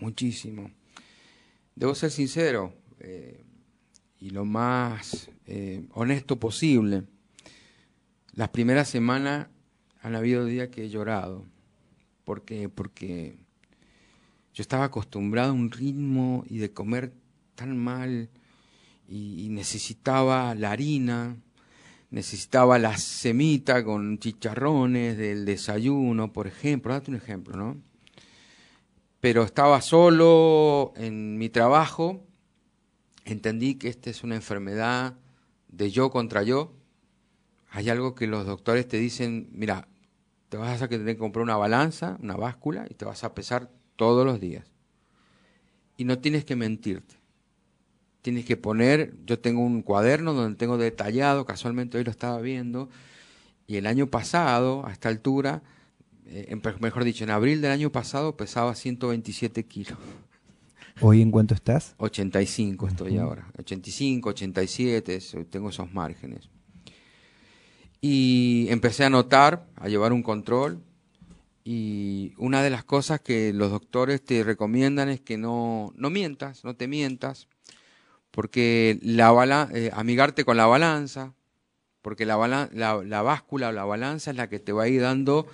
[0.00, 0.70] Muchísimo.
[1.74, 2.72] Debo ser sincero,
[4.20, 7.04] y lo más eh, honesto posible.
[8.32, 9.48] Las primeras semanas
[10.02, 11.44] han habido días que he llorado.
[12.24, 12.42] ¿Por
[12.74, 13.36] Porque
[14.52, 17.12] yo estaba acostumbrado a un ritmo y de comer
[17.54, 18.28] tan mal
[19.08, 21.36] y, necesitaba la harina,
[22.10, 27.76] necesitaba la semita con chicharrones del desayuno, por ejemplo, date un ejemplo, ¿no?
[29.20, 32.25] Pero estaba solo en mi trabajo
[33.32, 35.14] entendí que esta es una enfermedad
[35.68, 36.72] de yo contra yo.
[37.70, 39.88] Hay algo que los doctores te dicen, mira,
[40.48, 43.70] te vas a tener que comprar una balanza, una báscula, y te vas a pesar
[43.96, 44.66] todos los días.
[45.96, 47.16] Y no tienes que mentirte.
[48.22, 52.88] Tienes que poner, yo tengo un cuaderno donde tengo detallado, casualmente hoy lo estaba viendo,
[53.66, 55.62] y el año pasado, a esta altura,
[56.26, 59.98] eh, mejor dicho, en abril del año pasado pesaba 127 kilos.
[61.00, 61.94] ¿Hoy en cuánto estás?
[61.98, 63.50] 85 estoy ahora.
[63.58, 65.18] 85, 87,
[65.50, 66.48] tengo esos márgenes.
[68.00, 70.82] Y empecé a notar, a llevar un control.
[71.64, 76.64] Y una de las cosas que los doctores te recomiendan es que no, no mientas,
[76.64, 77.48] no te mientas,
[78.30, 81.34] porque la eh, amigarte con la balanza,
[82.02, 82.36] porque la,
[82.72, 85.46] la, la báscula o la balanza es la que te va a ir dando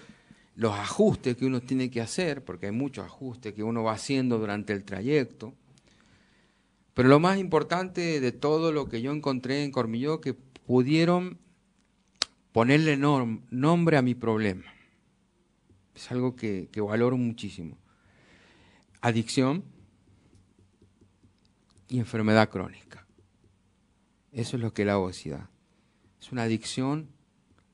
[0.54, 4.38] los ajustes que uno tiene que hacer, porque hay muchos ajustes que uno va haciendo
[4.38, 5.54] durante el trayecto.
[6.94, 11.38] Pero lo más importante de todo lo que yo encontré en Cormilló, que pudieron
[12.52, 14.64] ponerle nombre a mi problema.
[15.94, 17.76] Es algo que, valoro muchísimo.
[19.00, 19.64] Adicción
[21.88, 23.06] y enfermedad crónica.
[24.32, 25.48] Eso es lo que es la obesidad.
[26.20, 27.08] Es una adicción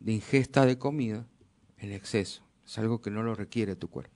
[0.00, 1.26] de ingesta de comida
[1.76, 2.47] en exceso.
[2.68, 4.14] Es algo que no lo requiere tu cuerpo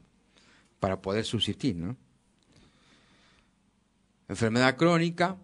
[0.78, 1.96] para poder subsistir, ¿no?
[4.28, 5.38] Enfermedad crónica,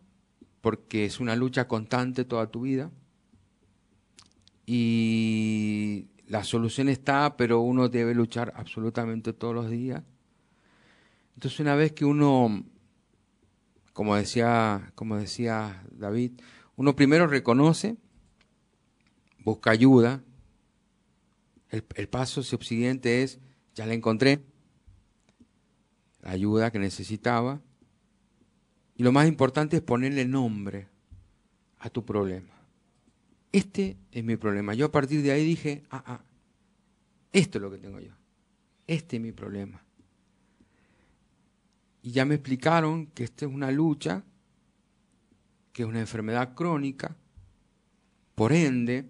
[0.61, 2.91] porque es una lucha constante toda tu vida.
[4.67, 10.03] Y la solución está, pero uno debe luchar absolutamente todos los días.
[11.35, 12.63] Entonces, una vez que uno,
[13.95, 16.33] como decía, como decía David,
[16.77, 17.97] uno primero reconoce,
[19.45, 20.23] busca ayuda,
[21.71, 23.39] el, paso subsiguiente es,
[23.75, 24.43] ya la encontré,
[26.23, 27.61] la ayuda que necesitaba.
[28.97, 30.89] Y lo más importante es ponerle nombre
[31.79, 32.55] a tu problema.
[33.53, 34.75] Este es mi problema.
[34.75, 36.25] Yo a partir de ahí dije, ah, ah,
[37.33, 38.13] esto es lo que tengo yo.
[38.87, 39.83] Este es mi problema.
[42.03, 44.25] Y ya me explicaron que esta es una lucha,
[45.73, 47.17] que es una enfermedad crónica,
[48.35, 49.05] por ende,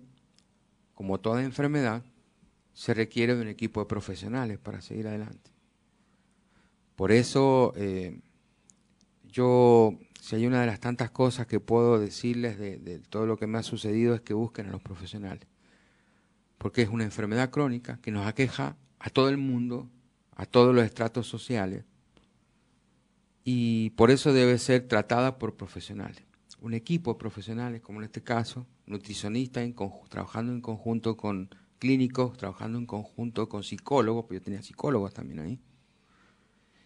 [0.95, 2.03] como toda enfermedad,
[2.79, 5.51] se requiere de un equipo de profesionales para seguir adelante.
[6.95, 8.21] Por eso, eh,
[9.25, 13.49] yo, si hay una de las tantas cosas que puedo decirles de, todo lo que
[13.49, 15.49] me ha sucedido, es que busquen a los profesionales.
[16.57, 19.91] Porque es una enfermedad crónica que nos aqueja a todo el mundo,
[20.37, 21.85] a todos los estratos sociales,
[23.43, 26.23] y por eso debe ser tratada por profesionales.
[26.61, 29.69] Un equipo de profesionales, como en este caso, nutricionistas
[30.09, 35.41] trabajando en conjunto con clínicos, trabajando en conjunto con psicólogos, porque yo tenía psicólogos también
[35.41, 35.61] ahí,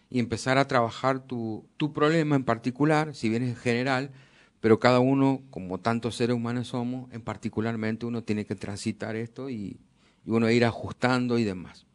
[0.09, 4.11] y empezar a trabajar tu, tu problema en particular, si bien es general,
[4.63, 9.49] pero cada uno, como tantos seres humanos somos, en particularmente uno tiene que transitar esto
[9.49, 9.81] y,
[10.25, 11.85] uno ir ajustando y demás.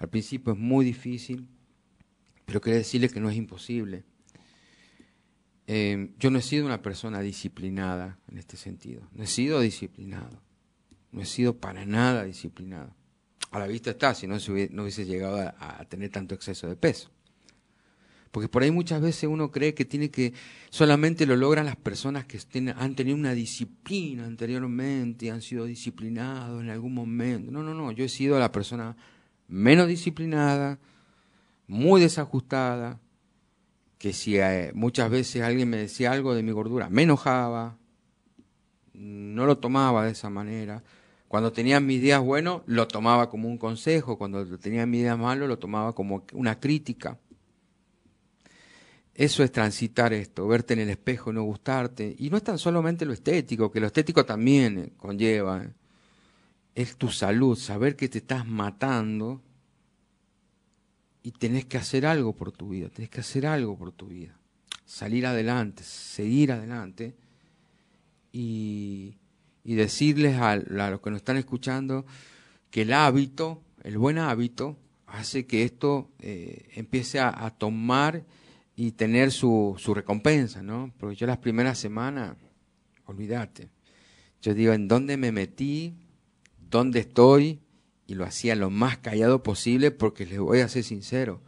[0.00, 1.46] Al principio es muy difícil,
[2.46, 4.02] pero quiero decirle que no es imposible.
[5.68, 9.08] Eh, yo no he sido una persona disciplinada en este sentido.
[9.12, 10.42] No he sido disciplinado.
[11.14, 12.92] No he sido para nada disciplinado.
[13.52, 14.34] A la vista está, si no,
[14.70, 17.08] no hubiese llegado a, tener tanto exceso de peso.
[18.32, 20.32] Porque por ahí muchas veces uno cree que tiene que,
[20.70, 22.40] solamente lo logran las personas que
[22.76, 27.52] han tenido una disciplina anteriormente, han sido disciplinados en algún momento.
[27.52, 28.96] No, no, no, yo he sido la persona
[29.46, 30.80] menos disciplinada,
[31.68, 32.98] muy desajustada,
[33.98, 37.78] que si eh, muchas veces alguien me decía algo de mi gordura, me enojaba,
[38.94, 40.82] no lo tomaba de esa manera.
[41.34, 45.48] Cuando tenía mis días buenos, lo tomaba como un consejo, cuando tenía mis días malos,
[45.48, 47.18] lo tomaba como una crítica.
[49.12, 52.14] Eso es transitar esto, verte en el espejo no gustarte.
[52.20, 55.64] Y no es tan solamente lo estético, que lo estético también eh, conlleva.
[55.64, 55.72] Eh.
[56.76, 59.42] Es tu salud, saber que te estás matando
[61.24, 64.38] y tenés que hacer algo por tu vida, tenés que hacer algo por tu vida.
[64.84, 67.16] Salir adelante, seguir adelante
[68.30, 69.16] y,
[69.72, 72.04] decirles a, los que nos están escuchando
[72.70, 78.24] que el hábito, el buen hábito, hace que esto eh, empiece a, tomar
[78.76, 80.92] y tener su, su recompensa, ¿no?
[80.98, 82.36] Porque yo las primeras semanas,
[83.06, 83.70] olvídate,
[84.42, 85.94] yo digo, ¿en dónde me metí?
[86.68, 87.64] ¿Dónde estoy?
[88.06, 91.40] y lo hacía lo más callado posible porque les voy a ser sincero.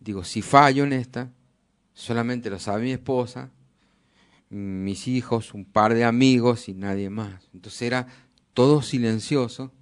[0.00, 1.30] Digo, si fallo en esta,
[1.92, 3.50] solamente lo sabe mi esposa,
[4.50, 7.48] mis hijos, un par de amigos y nadie más.
[7.54, 8.06] Entonces era
[8.52, 9.72] todo silencioso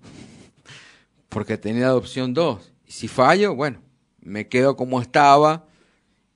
[1.29, 2.73] porque tenía la opción dos.
[2.87, 3.81] Y si fallo, bueno,
[4.21, 5.67] me quedo como estaba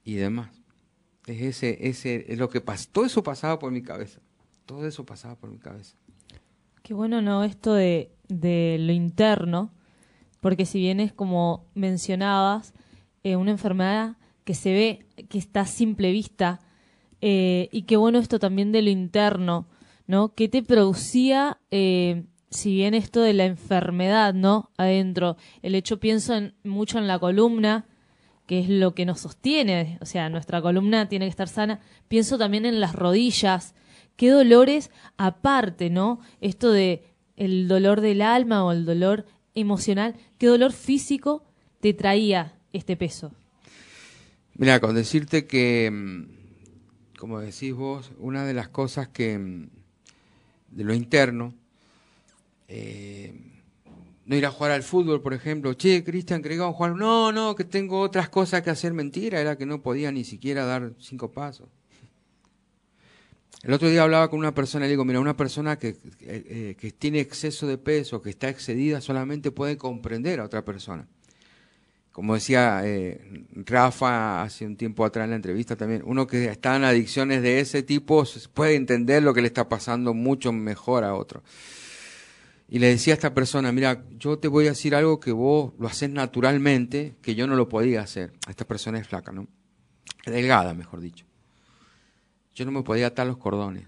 [0.03, 0.51] y demás.
[1.27, 2.89] Es ese, ese es lo que pasa.
[2.91, 4.21] Todo eso pasaba por mi cabeza.
[4.67, 5.97] Todo eso pasaba por mi cabeza.
[6.83, 7.45] Qué bueno, ¿no?
[7.45, 9.73] Esto de, de lo interno,
[10.41, 12.75] porque si bien es como mencionabas,
[13.23, 16.61] eh, una enfermedad que se ve, que está a simple vista,
[17.23, 19.67] eh, y qué bueno esto también de lo interno,
[20.09, 20.35] ¿no?
[20.35, 24.71] ¿Qué te producía, eh, si bien esto de la enfermedad, ¿no?
[24.77, 27.87] Adentro, el hecho pienso en, mucho en la columna,
[28.47, 32.39] que es lo que nos sostiene, o sea, nuestra columna tiene que estar sana, pienso
[32.39, 33.75] también en las rodillas,
[34.17, 36.19] qué dolores aparte, ¿no?
[36.41, 37.05] Esto de
[37.37, 41.45] el dolor del alma o el dolor emocional, qué dolor físico
[41.81, 43.33] te traía este peso.
[44.57, 46.42] Mira, con decirte que, mm,
[47.23, 49.69] como decís vos, una de las cosas que mm,
[50.73, 51.55] de lo interno,
[52.67, 53.33] eh,
[54.27, 57.55] no ir a jugar al fútbol, por ejemplo, che, Cristian, que a jugar, no, no,
[57.55, 61.31] que tengo otras cosas que hacer, mentira, era que no podía ni siquiera dar cinco
[61.31, 61.69] pasos.
[63.63, 66.75] El otro día hablaba con una persona y le digo, mira, una persona que, eh,
[66.77, 71.07] que tiene exceso de peso, que está excedida, solamente puede comprender a otra persona.
[72.13, 76.77] Como decía eh, Rafa hace un tiempo atrás en la entrevista también, uno que está
[76.77, 81.15] en adicciones de ese tipo puede entender lo que le está pasando mucho mejor a
[81.15, 81.43] otro.
[82.69, 85.73] Y le decía a esta persona, mira, yo te voy a decir algo que vos
[85.79, 88.33] lo haces naturalmente, que yo no lo podía hacer.
[88.49, 89.47] Esta persona es flaca, ¿no?
[90.25, 91.27] Delgada, mejor dicho
[92.55, 93.87] yo no me podía atar los cordones.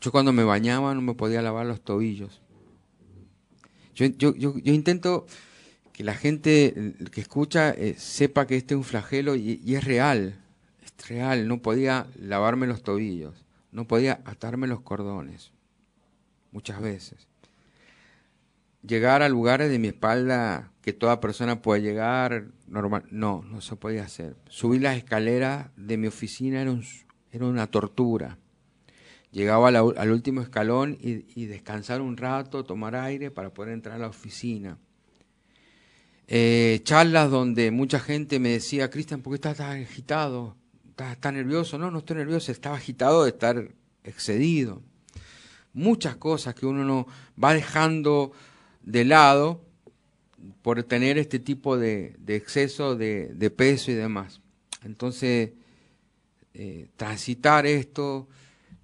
[0.00, 2.40] Yo cuando me bañaba no me podía lavar los tobillos.
[3.94, 5.26] Yo, yo, yo, intento
[5.94, 10.34] que la gente que escucha eh, sepa que este es un flagelo y, es real,
[10.82, 11.46] es real.
[11.46, 15.52] No podía lavarme los tobillos, no podía atarme los cordones,
[16.50, 17.28] muchas veces.
[18.82, 23.04] Llegar a lugares de mi espalda que toda persona puede llegar normal.
[23.10, 24.34] No, no se podía hacer.
[24.48, 26.76] Subir las escaleras de mi oficina era,
[27.30, 28.36] era una tortura.
[29.30, 34.08] Llegaba al último escalón y, descansar un rato, tomar aire para poder entrar a la
[34.08, 34.76] oficina.
[36.26, 40.56] Eh, charlas donde mucha gente me decía, Cristian, ¿por qué estás tan agitado?
[40.88, 41.78] ¿Estás tan nervioso?
[41.78, 43.68] No, no estoy nervioso, estaba agitado de estar
[44.04, 44.82] excedido.
[45.72, 47.06] Muchas cosas que uno no
[47.42, 48.32] va dejando
[48.82, 49.64] de lado
[50.62, 54.40] por tener este tipo de, exceso de, peso y demás.
[54.82, 55.52] Entonces,
[56.54, 58.28] eh, transitar esto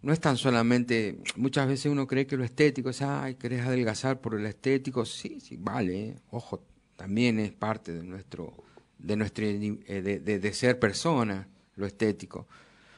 [0.02, 4.20] no es tan solamente, muchas veces uno cree que lo estético es, ay, querés adelgazar
[4.20, 6.16] por el estético, sí, sí, vale, eh.
[6.30, 6.62] ojo,
[7.00, 8.52] también es parte de nuestro,
[8.98, 12.46] de, nuestro, eh, de, ser persona, lo estético,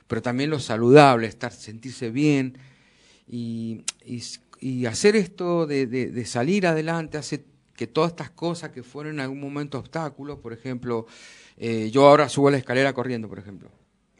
[0.08, 2.58] pero también lo saludable, estar, sentirse bien
[3.28, 3.84] y,
[4.88, 7.44] hacer esto de, salir adelante hace
[7.76, 11.06] que todas estas cosas que fueron en algún momento obstáculos, por ejemplo,
[11.56, 13.70] eh, yo ahora subo la escalera corriendo, por ejemplo.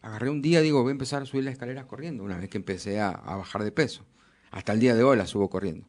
[0.01, 2.59] Agarré un día, digo, voy a empezar a subir las escaleras corriendo, una vez que
[2.59, 4.07] empecé a, bajar de peso.
[4.53, 5.89] Hasta el día de hoy la subo corriendo.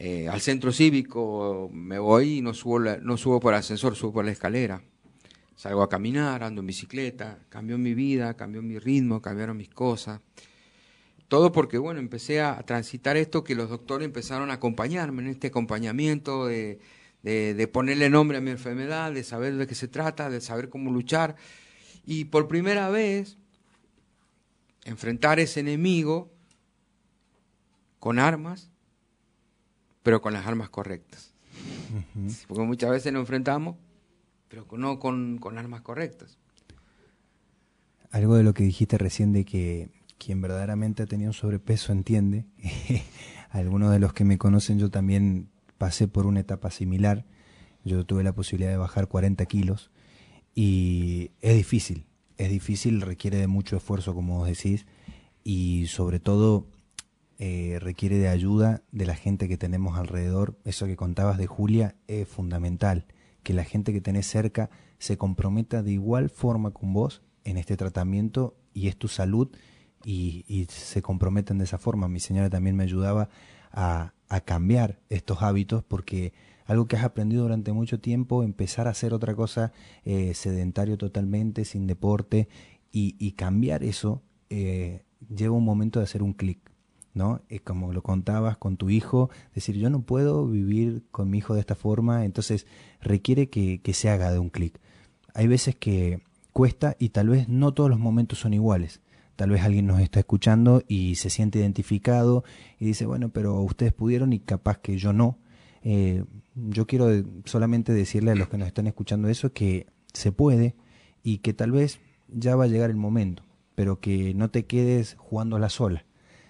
[0.00, 4.24] Eh, al centro cívico me voy y no subo, no subo por ascensor, subo por
[4.24, 4.80] la escalera.
[5.56, 10.20] Salgo a caminar, ando en bicicleta, cambió mi vida, cambió mi ritmo, cambiaron mis cosas.
[11.26, 15.48] Todo porque, bueno, empecé a transitar esto que los doctores empezaron a acompañarme en este
[15.48, 16.78] acompañamiento de,
[17.22, 20.92] de, ponerle nombre a mi enfermedad, de saber de qué se trata, de saber cómo
[20.92, 21.34] luchar.
[22.06, 23.36] Y por primera vez,
[24.84, 26.30] enfrentar ese enemigo
[27.98, 28.70] con armas,
[30.08, 31.34] pero con las armas correctas.
[32.46, 33.76] Porque muchas veces nos enfrentamos,
[34.48, 36.38] pero no con, con armas correctas.
[38.10, 42.46] Algo de lo que dijiste recién de que quien verdaderamente ha tenido sobrepeso entiende.
[43.50, 47.26] Algunos de los que me conocen, yo también pasé por una etapa similar.
[47.84, 49.90] Yo tuve la posibilidad de bajar 40 kilos
[50.54, 52.06] y es difícil,
[52.38, 54.86] es difícil, requiere de mucho esfuerzo, como vos decís,
[55.44, 56.66] y sobre todo
[57.38, 60.58] eh, requiere de ayuda de la gente que tenemos alrededor.
[60.64, 63.06] Eso que contabas de Julia es fundamental,
[63.42, 67.76] que la gente que tenés cerca se comprometa de igual forma con vos en este
[67.76, 69.50] tratamiento y es tu salud
[70.04, 72.08] y, se comprometen de esa forma.
[72.08, 73.28] Mi señora también me ayudaba
[73.72, 74.12] a,
[74.44, 76.32] cambiar estos hábitos porque
[76.66, 79.72] algo que has aprendido durante mucho tiempo, empezar a hacer otra cosa
[80.04, 82.48] eh, sedentario totalmente, sin deporte,
[82.90, 86.58] y, cambiar eso eh, lleva un momento de hacer un clic.
[87.14, 87.42] ¿No?
[87.48, 91.54] Es como lo contabas con tu hijo, decir, yo no puedo vivir con mi hijo
[91.54, 92.66] de esta forma, entonces
[93.00, 94.80] requiere que, que se haga de un clic.
[95.34, 99.00] Hay veces que cuesta y tal vez no todos los momentos son iguales.
[99.36, 102.42] Tal vez alguien nos está escuchando y se siente identificado
[102.80, 105.38] y dice, bueno, pero ustedes pudieron y capaz que yo no.
[105.84, 106.24] Eh,
[106.56, 107.08] yo quiero
[107.44, 110.74] solamente decirle a los que nos están escuchando eso que se puede
[111.22, 113.44] y que tal vez ya va a llegar el momento,
[113.76, 116.04] pero que no te quedes jugando a la sola,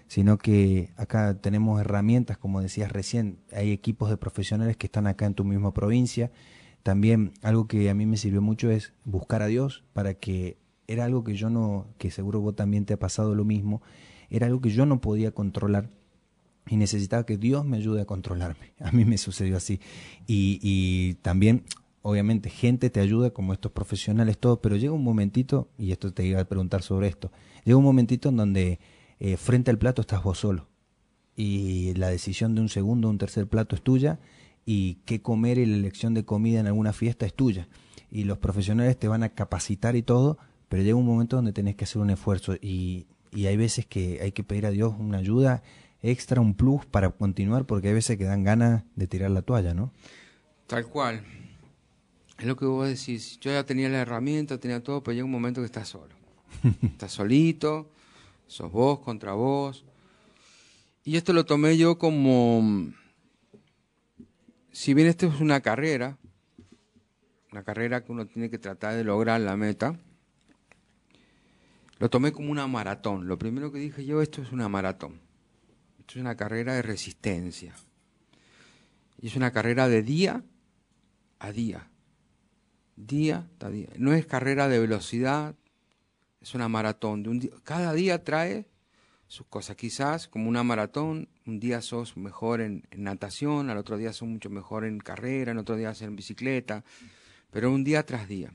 [0.09, 5.27] sino que acá tenemos herramientas, como decías recién, hay equipos de profesionales que están acá
[5.27, 6.31] en tu misma provincia.
[6.81, 11.05] También algo que a mí me sirvió mucho es buscar a Dios para que era
[11.05, 13.83] algo que yo no, que seguro vos también te ha pasado lo mismo,
[14.31, 15.91] era algo que yo no podía controlar
[16.67, 18.73] y necesitaba que Dios me ayude a controlarme.
[18.79, 19.79] A mí me sucedió así.
[20.25, 21.65] Y, y también,
[22.01, 26.25] obviamente, gente te ayuda, como estos profesionales, todos, pero llega un momentito, y esto te
[26.25, 27.31] iba a preguntar sobre esto,
[27.63, 28.79] llega un momentito en donde
[29.19, 30.67] eh, frente al plato estás vos solo.
[31.35, 34.19] Y la decisión de un segundo, un tercer plato es tuya,
[34.65, 37.67] y qué comer y la elección de comida en alguna fiesta es tuya.
[38.11, 41.75] Y los profesionales te van a capacitar y todo, pero llega un momento donde tenés
[41.75, 45.19] que hacer un esfuerzo y, y hay veces que hay que pedir a Dios una
[45.19, 45.63] ayuda
[46.01, 49.73] extra, un plus para continuar, porque hay veces que dan ganas de tirar la toalla,
[49.73, 49.91] ¿no?
[50.67, 51.23] Tal cual.
[52.37, 53.39] Es lo que vos decís.
[53.39, 56.15] Yo ya tenía la herramienta, tenía todo, pero llega un momento que estás solo.
[56.83, 57.91] estás solito,
[58.49, 59.85] sos vos contra vos.
[61.03, 62.91] Y esto lo tomé yo como,
[64.71, 66.17] si bien esto es una carrera,
[67.51, 69.97] una carrera que uno tiene que tratar de lograr la meta,
[71.99, 73.27] lo tomé como una maratón.
[73.27, 75.19] Lo primero que dije yo, esto es una maratón.
[75.99, 77.75] Esto es una carrera de resistencia.
[79.21, 80.43] Y es una carrera de día
[81.39, 81.89] a día.
[82.95, 83.89] Día a día.
[83.97, 85.55] No es carrera de velocidad,
[86.41, 87.23] es una maratón.
[87.23, 87.51] De un día.
[87.63, 88.65] Cada día trae
[89.29, 89.75] sus cosas.
[89.77, 94.49] Quizás como una maratón, un día sos mejor en, natación, al otro día sos mucho
[94.49, 96.83] mejor en carrera, en otro día en bicicleta,
[97.51, 98.53] pero un día tras día.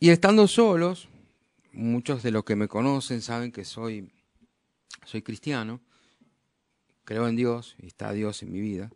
[0.00, 1.08] Y estando solos,
[1.72, 4.10] muchos de los que me conocen saben que soy,
[5.04, 5.80] soy cristiano,
[7.04, 8.90] creo en Dios y está Dios en mi vida.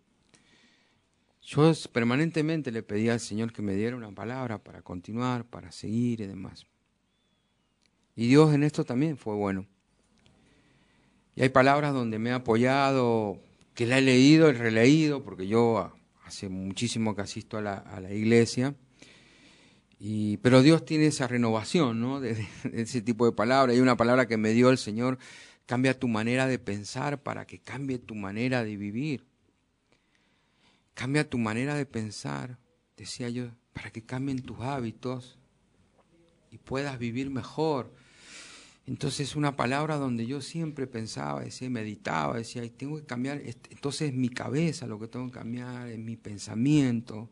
[1.42, 6.22] yo permanentemente le pedía al Señor que me diera una palabra para continuar, para seguir
[6.22, 6.66] y demás.
[8.16, 9.66] Y Dios en esto también fue bueno.
[11.36, 13.40] Y hay palabras donde me ha apoyado,
[13.74, 15.92] que la he leído y releído, porque yo
[16.24, 18.74] hace muchísimo que asisto a la, a la iglesia.
[19.98, 22.20] Y, pero Dios tiene esa renovación, ¿no?
[22.20, 23.74] De, de, ese tipo de palabras.
[23.74, 25.18] Hay una palabra que me dio el Señor,
[25.66, 29.24] cambia tu manera de pensar para que cambie tu manera de vivir.
[30.94, 32.58] Cambia tu manera de pensar,
[32.96, 35.38] decía yo, para que cambien tus hábitos
[36.52, 37.92] y puedas vivir mejor.
[38.86, 44.14] Entonces una palabra donde yo siempre pensaba, decía, meditaba, decía, tengo que cambiar, entonces es
[44.14, 47.30] mi cabeza lo que tengo que cambiar, es mi pensamiento.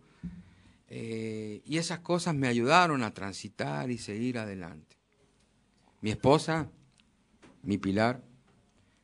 [0.89, 4.97] Eh, y esas cosas me ayudaron a transitar y seguir adelante.
[6.01, 6.71] Mi esposa,
[7.63, 8.23] mi pilar,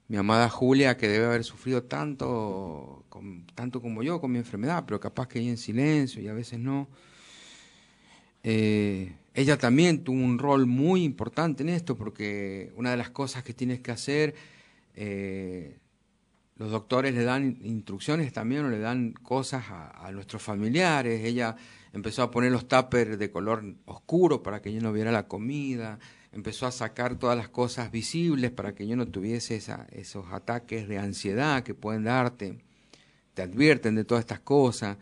[0.08, 4.84] mi amada Julia, que debe haber sufrido tanto, con, tanto como yo con mi enfermedad,
[4.86, 6.88] pero capaz que ella en silencio y a veces no.
[8.42, 13.42] Eh, ella también tuvo un rol muy importante en esto, porque una de las cosas
[13.42, 14.34] que tienes que hacer,
[14.94, 15.78] eh,
[16.56, 21.24] los doctores le dan instrucciones también o le dan cosas a, a nuestros familiares.
[21.24, 21.56] Ella
[21.92, 25.98] empezó a poner los tuppers de color oscuro para que yo no viera la comida
[26.32, 30.88] empezó a sacar todas las cosas visibles para que yo no tuviese esa, esos ataques
[30.88, 32.58] de ansiedad que pueden darte,
[33.34, 34.98] te advierten de todas estas cosas.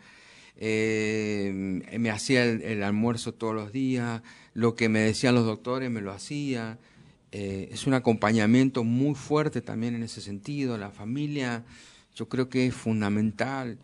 [0.57, 4.21] Eh, me hacía el, almuerzo todos los días,
[4.53, 6.79] lo que me decían los doctores me lo hacía.
[7.31, 10.77] Eh, es un acompañamiento muy fuerte también en ese sentido.
[10.77, 11.63] La familia
[12.15, 13.77] yo creo que es fundamental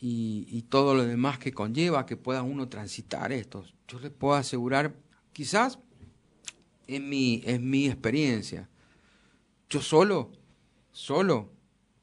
[0.00, 3.64] y, y todo lo demás que conlleva que pueda uno transitar esto.
[3.86, 4.94] Yo les puedo asegurar,
[5.32, 5.78] quizás
[6.88, 8.68] es mi, es mi experiencia.
[9.70, 10.32] Yo solo,
[10.90, 11.52] solo,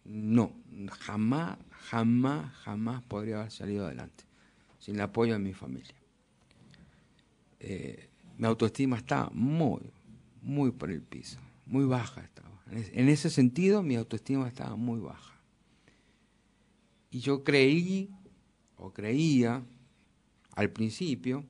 [0.06, 0.54] no,
[1.00, 1.58] jamás,
[1.90, 4.24] jamás, jamás podría haber salido adelante
[4.80, 5.96] sin el apoyo de mi familia.
[7.60, 9.82] Eh, mi autoestima estaba muy,
[10.42, 12.62] muy por el piso, muy baja estaba.
[12.72, 15.34] En ese sentido, mi autoestima estaba muy baja.
[17.10, 18.10] Y yo creí,
[18.78, 19.64] o creía,
[20.54, 21.46] al principio,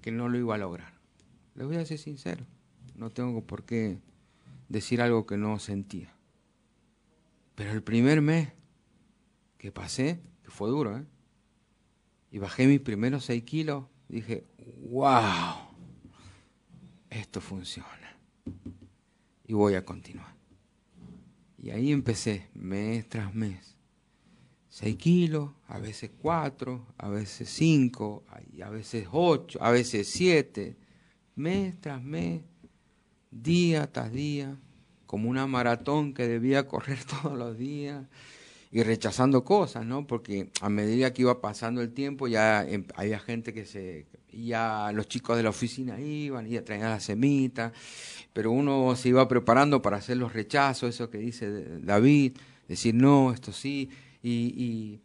[0.00, 0.94] que no lo iba a lograr.
[1.54, 2.44] Les voy a ser sincero,
[2.96, 3.98] no tengo por qué
[4.68, 6.14] decir algo que no sentía.
[7.54, 8.48] Pero el primer mes
[9.58, 11.04] que pasé, que fue duro, ¿eh?
[12.30, 14.46] y bajé mis primeros seis kilos, dije,
[14.88, 15.54] wow,
[17.10, 18.16] esto funciona.
[19.46, 20.34] Y voy a continuar.
[21.58, 23.76] Y ahí empecé, mes tras mes.
[24.68, 28.24] Seis kilos, a veces cuatro, a veces cinco,
[28.62, 30.78] a veces ocho, a veces siete
[31.34, 32.42] mes tras mes,
[33.30, 34.58] día tras día,
[35.12, 38.06] como una maratón que debía correr todos los días
[38.70, 40.06] y rechazando cosas, ¿no?
[40.06, 44.90] Porque a medida que iba pasando el tiempo ya em, había gente que se, ya
[44.94, 47.74] los chicos de la oficina iban, y traían la semita,
[48.32, 53.34] pero uno se iba preparando para hacer los rechazos, eso que dice David, decir no,
[53.34, 53.90] esto sí,
[54.22, 55.00] y, y,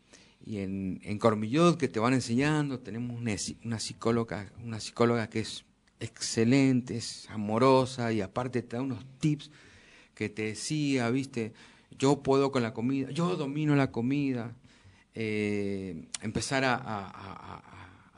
[0.46, 3.36] y en, en Cormillot que te van enseñando, tenemos una,
[3.66, 5.66] una psicóloga, una psicóloga que es
[6.00, 9.52] excelente, es amorosa y aparte te da unos tips
[10.18, 11.54] que te decía, viste,
[11.92, 14.56] yo puedo con la comida, yo domino la comida,
[15.14, 17.62] eh, empezar a,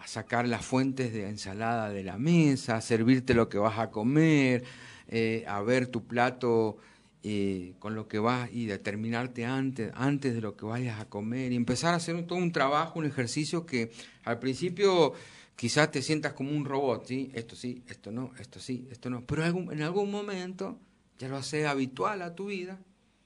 [0.06, 4.64] sacar las fuentes de ensalada de la mesa, a servirte lo que vas a comer,
[5.10, 6.78] eh, a ver tu plato
[7.22, 11.52] eh, con lo que vas y determinarte antes, antes de lo que vayas a comer
[11.52, 13.92] y empezar a hacer todo un trabajo, un ejercicio que
[14.24, 15.14] al principio
[15.56, 17.30] quizás te sientas como un robot, ¿sí?
[17.36, 19.26] Esto sí, esto no, esto sí, esto no.
[19.26, 20.80] Pero en algún momento
[21.20, 22.80] ya lo haces habitual a tu vida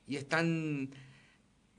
[0.08, 0.89] y es tan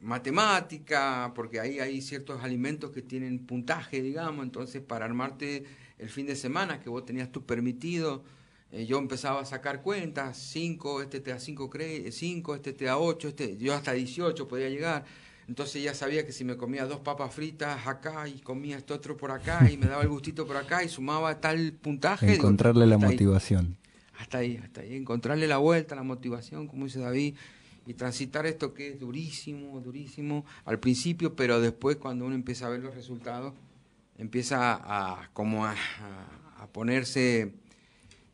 [0.00, 5.64] matemática, porque ahí hay ciertos alimentos que tienen puntaje, digamos, entonces para armarte
[5.98, 8.24] el fin de semana que vos tenías tú permitido,
[8.70, 11.70] eh, yo empezaba a sacar cuentas, 5, este te da 5,
[12.10, 15.04] 5, este te da 8, este, yo hasta 18 podía llegar
[15.46, 19.16] entonces ya sabía que si me comía dos papas fritas acá y comía esto otro
[19.16, 22.34] por acá y me daba el gustito por acá y sumaba tal puntaje.
[22.34, 23.66] Encontrarle digo, la motivación.
[23.66, 23.83] Ahí,
[24.18, 24.96] hasta ahí, hasta ahí.
[24.96, 27.34] Encontrarle la vuelta, la motivación, como dice David,
[27.86, 32.70] y transitar esto que es durísimo, durísimo al principio, pero después cuando uno empieza a
[32.70, 33.52] ver los resultados,
[34.16, 35.74] empieza a, como a,
[36.72, 37.52] ponerse,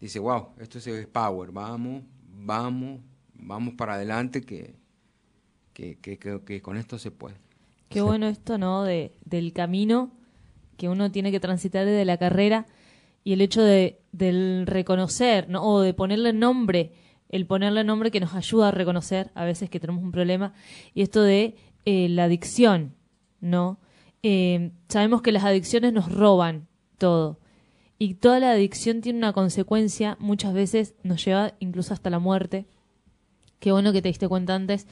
[0.01, 3.01] dice, wow, esto es power, vamos, vamos,
[3.35, 4.81] vamos para adelante que
[5.72, 7.37] que, que, que, que, con esto se puede.
[7.89, 8.85] Qué bueno esto, ¿no?
[8.85, 10.11] De, del camino
[10.76, 12.66] que uno tiene que transitar desde la carrera
[13.24, 15.62] y el hecho de del reconocer, ¿no?
[15.62, 16.92] O de ponerle nombre,
[17.28, 20.52] el ponerle nombre que nos ayuda a reconocer a veces que tenemos un problema
[20.94, 21.54] y esto de
[21.84, 22.94] eh, la adicción,
[23.40, 23.78] ¿no?
[24.22, 26.66] Eh, sabemos que las adicciones nos roban
[26.98, 27.38] todo.
[27.98, 32.66] Y toda la adicción tiene una consecuencia, muchas veces nos lleva incluso hasta la muerte.
[33.58, 34.86] Qué bueno que te diste cuenta antes.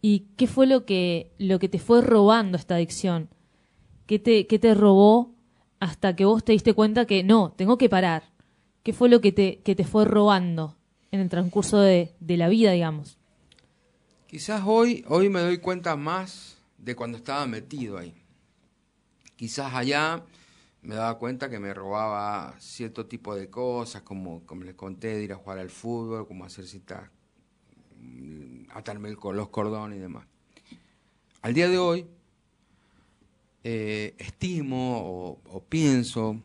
[0.00, 3.28] ¿Y qué fue lo que, lo que te fue robando esta adicción?
[4.06, 5.33] ¿Qué te, qué te robó
[5.80, 8.32] hasta que vos te diste cuenta que no, tengo que parar?
[8.82, 10.76] ¿Qué fue lo que te, que te fue robando
[11.10, 13.18] en el transcurso de, de la vida, digamos?
[14.26, 18.14] Quizás hoy, hoy me doy cuenta más de cuando estaba metido ahí.
[19.36, 20.24] Quizás allá
[20.84, 25.24] me daba cuenta que me robaba cierto tipo de cosas, como, como les conté, de
[25.24, 27.10] ir a jugar al fútbol, como hacer citas,
[27.98, 30.26] mm, atarme con los cordones y demás.
[31.40, 32.06] Al día de hoy,
[33.66, 36.42] eh, estimo o, pienso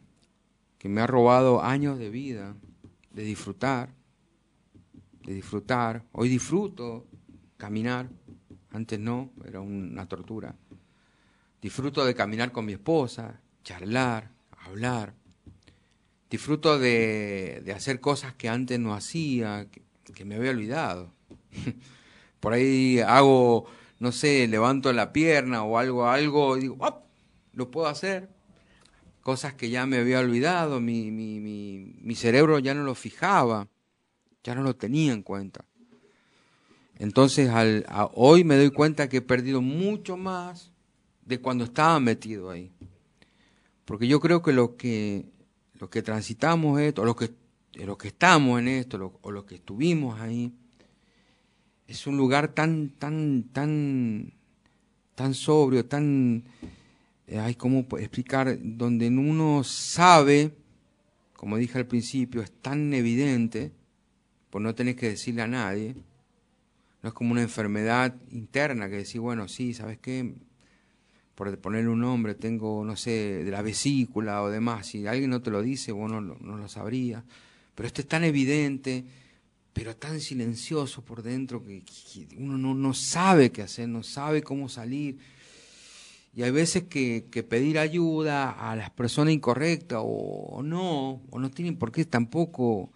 [0.78, 2.56] que me ha robado años de vida,
[3.12, 3.94] de disfrutar,
[5.26, 6.06] de disfrutar.
[6.14, 7.06] Hoy disfruto
[7.58, 8.10] caminar,
[8.72, 10.56] antes no, era una tortura.
[11.62, 15.14] Disfruto de caminar con mi esposa, charlar, hablar.
[16.30, 19.68] Disfruto de, hacer cosas que antes no hacía,
[20.14, 21.12] que, me había olvidado.
[22.40, 23.66] Por ahí hago,
[24.00, 26.78] no sé, levanto la pierna o algo, algo, y digo,
[27.60, 28.30] lo puedo hacer.
[29.22, 33.68] Cosas que ya me había olvidado, mi, mi, mi, cerebro ya no lo fijaba,
[34.44, 35.66] ya no lo tenía en cuenta.
[36.98, 40.72] Entonces, al, hoy me doy cuenta que he perdido mucho más
[41.26, 42.72] de cuando estaba metido ahí.
[43.86, 45.26] Porque yo creo que lo que,
[45.74, 47.30] lo que transitamos esto, o los que,
[47.74, 50.54] lo que estamos en esto, o los que estuvimos ahí,
[51.88, 54.34] es un lugar tan, tan, tan,
[55.16, 56.46] tan sobrio, tan,
[57.38, 60.52] hay como explicar, donde uno sabe,
[61.36, 63.72] como dije al principio, es tan evidente,
[64.50, 65.96] por no tener que decirle a nadie,
[67.02, 70.34] no es como una enfermedad interna que decís, bueno, sí, ¿sabes qué?
[71.40, 75.42] por ponerle un nombre, tengo, no sé, de la vesícula o demás, si alguien no
[75.42, 77.24] te lo dice, vos no, lo sabría.
[77.76, 79.06] Pero esto es tan evidente,
[79.72, 81.82] pero tan silencioso por dentro que,
[82.36, 85.18] uno no, no, sabe qué hacer, no sabe cómo salir.
[86.34, 91.78] Y hay veces que, pedir ayuda a las personas incorrectas o, no, o no tienen
[91.78, 92.92] por qué tampoco,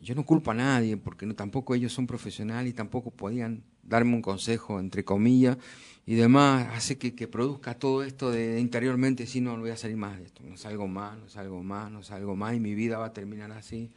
[0.00, 4.14] yo no culpo a nadie, porque no, tampoco ellos son profesionales y tampoco podían darme
[4.14, 5.56] un consejo, entre comillas,
[6.04, 9.76] y demás, hace que, que produzca todo esto de, interiormente, si no, no voy a
[9.76, 12.74] salir más de esto, no salgo más, no salgo más, no salgo más, y mi
[12.74, 13.90] vida va a terminar así.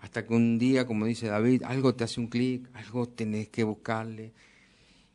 [0.00, 3.64] Hasta que un día, como dice David, algo te hace un clic, algo tenés que
[3.64, 4.32] buscarle,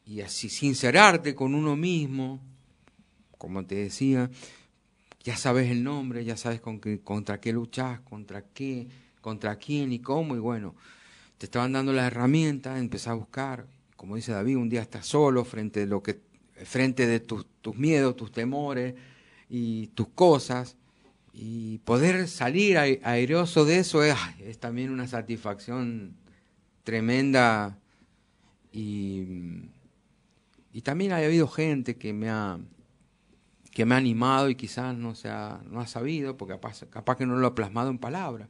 [0.05, 2.39] y así sincerarte con uno mismo,
[3.43, 4.29] como te decía,
[5.21, 8.87] ya sabes el nombre, ya sabes con qué, contra qué luchás, contra qué,
[9.19, 10.75] contra quién y cómo, y bueno,
[11.37, 13.67] te estaban dando las herramientas, empezar a buscar,
[13.97, 16.21] como dice David, un día estás solo frente de lo que
[16.63, 18.95] frente de tus, miedos, tus temores
[19.49, 20.77] y tus cosas
[21.33, 24.15] y poder salir airoso de eso es,
[24.61, 26.15] también una satisfacción
[26.85, 27.77] tremenda
[28.71, 29.25] y,
[30.71, 32.57] y también ha habido gente que me ha
[33.73, 36.59] que me ha animado y quizás no se ha, no ha sabido, porque
[36.89, 38.47] capaz, que no lo ha plasmado en palabras,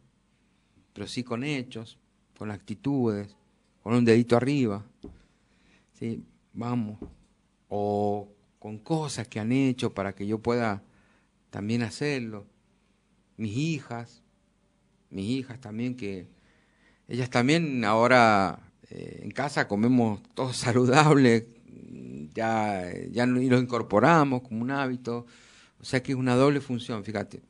[0.91, 1.97] pero sí con hechos,
[2.37, 3.35] con actitudes,
[3.81, 4.85] con un dedito arriba.
[5.93, 6.23] ¿sí?
[6.51, 6.99] Vamos.
[7.69, 8.27] O
[8.59, 10.83] con cosas que han hecho para que yo pueda
[11.49, 12.45] también hacerlo.
[13.37, 14.21] Mis hijas,
[15.09, 16.27] mis hijas también que
[17.07, 21.47] ellas también ahora eh, en casa comemos todo saludable,
[22.33, 25.25] ya, ya lo incorporamos como un hábito,
[25.79, 27.41] o sea que es una doble función, fíjate.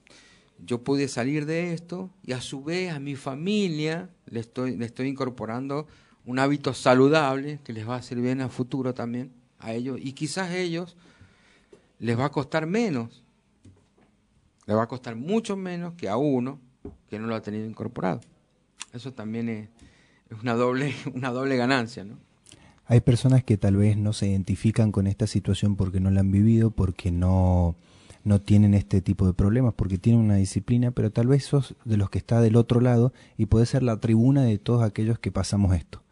[0.66, 4.86] Yo pude salir de esto y a su vez a mi familia le estoy, le
[4.86, 5.88] estoy incorporando
[6.26, 10.14] un hábito saludable que les va a hacer bien a futuro también a ellos y
[10.14, 10.96] quizás a ellos
[12.00, 13.24] les va a costar menos,
[14.66, 16.60] les va a costar mucho menos que a uno
[17.10, 18.22] que no lo ha tenido incorporado.
[18.92, 19.70] Eso también es,
[20.42, 22.18] una doble una doble ganancia, ¿no?
[22.86, 26.32] Hay personas que tal vez no se identifican con esta situación porque no la han
[26.32, 27.76] vivido, porque no,
[28.24, 31.98] no tienen este tipo de problemas, porque tienen una disciplina, pero tal vez sos de
[31.98, 35.32] los que está del otro lado y puede ser la tribuna de todos aquellos que
[35.32, 36.04] pasamos esto.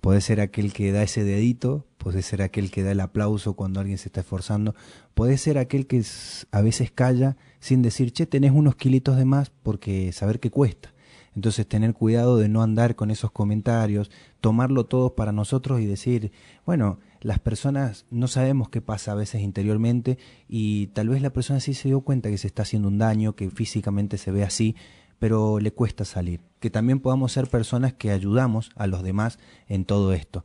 [0.00, 3.80] Puede ser aquel que da ese dedito, puede ser aquel que da el aplauso cuando
[3.80, 4.74] alguien se está esforzando,
[5.14, 6.04] puede ser aquel que
[6.52, 10.92] a veces calla sin decir, che, tenés unos kilitos de más porque saber que cuesta.
[11.36, 14.10] Entonces tener cuidado de no andar con esos comentarios,
[14.40, 16.32] tomarlo todo para nosotros y decir,
[16.64, 20.18] bueno, las personas no sabemos qué pasa a veces interiormente
[20.48, 23.36] y tal vez la persona sí se dio cuenta que se está haciendo un daño,
[23.36, 24.76] que físicamente se ve así,
[25.18, 26.40] pero le cuesta salir.
[26.58, 30.44] Que también podamos ser personas que ayudamos a los demás en todo esto.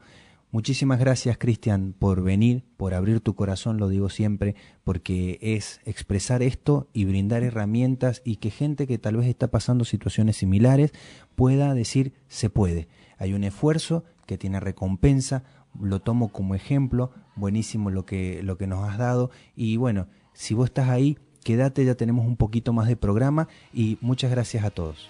[0.54, 6.44] Muchísimas gracias, Cristian, por venir, por abrir tu corazón, lo digo siempre, porque es expresar
[6.44, 10.92] esto y brindar herramientas y que gente que tal vez está pasando situaciones similares
[11.36, 12.90] pueda decir se puede.
[13.18, 15.46] Hay un esfuerzo que tiene recompensa,
[15.80, 20.54] lo tomo como ejemplo, buenísimo lo que, lo que nos has dado y bueno, si
[20.54, 24.72] vos estás ahí, quédate, ya tenemos un poquito más de programa y muchas gracias a
[24.72, 25.08] todos.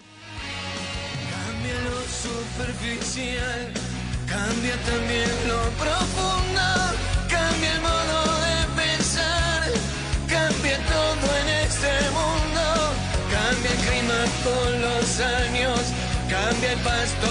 [4.31, 5.10] Cambia también
[16.83, 17.30] cambia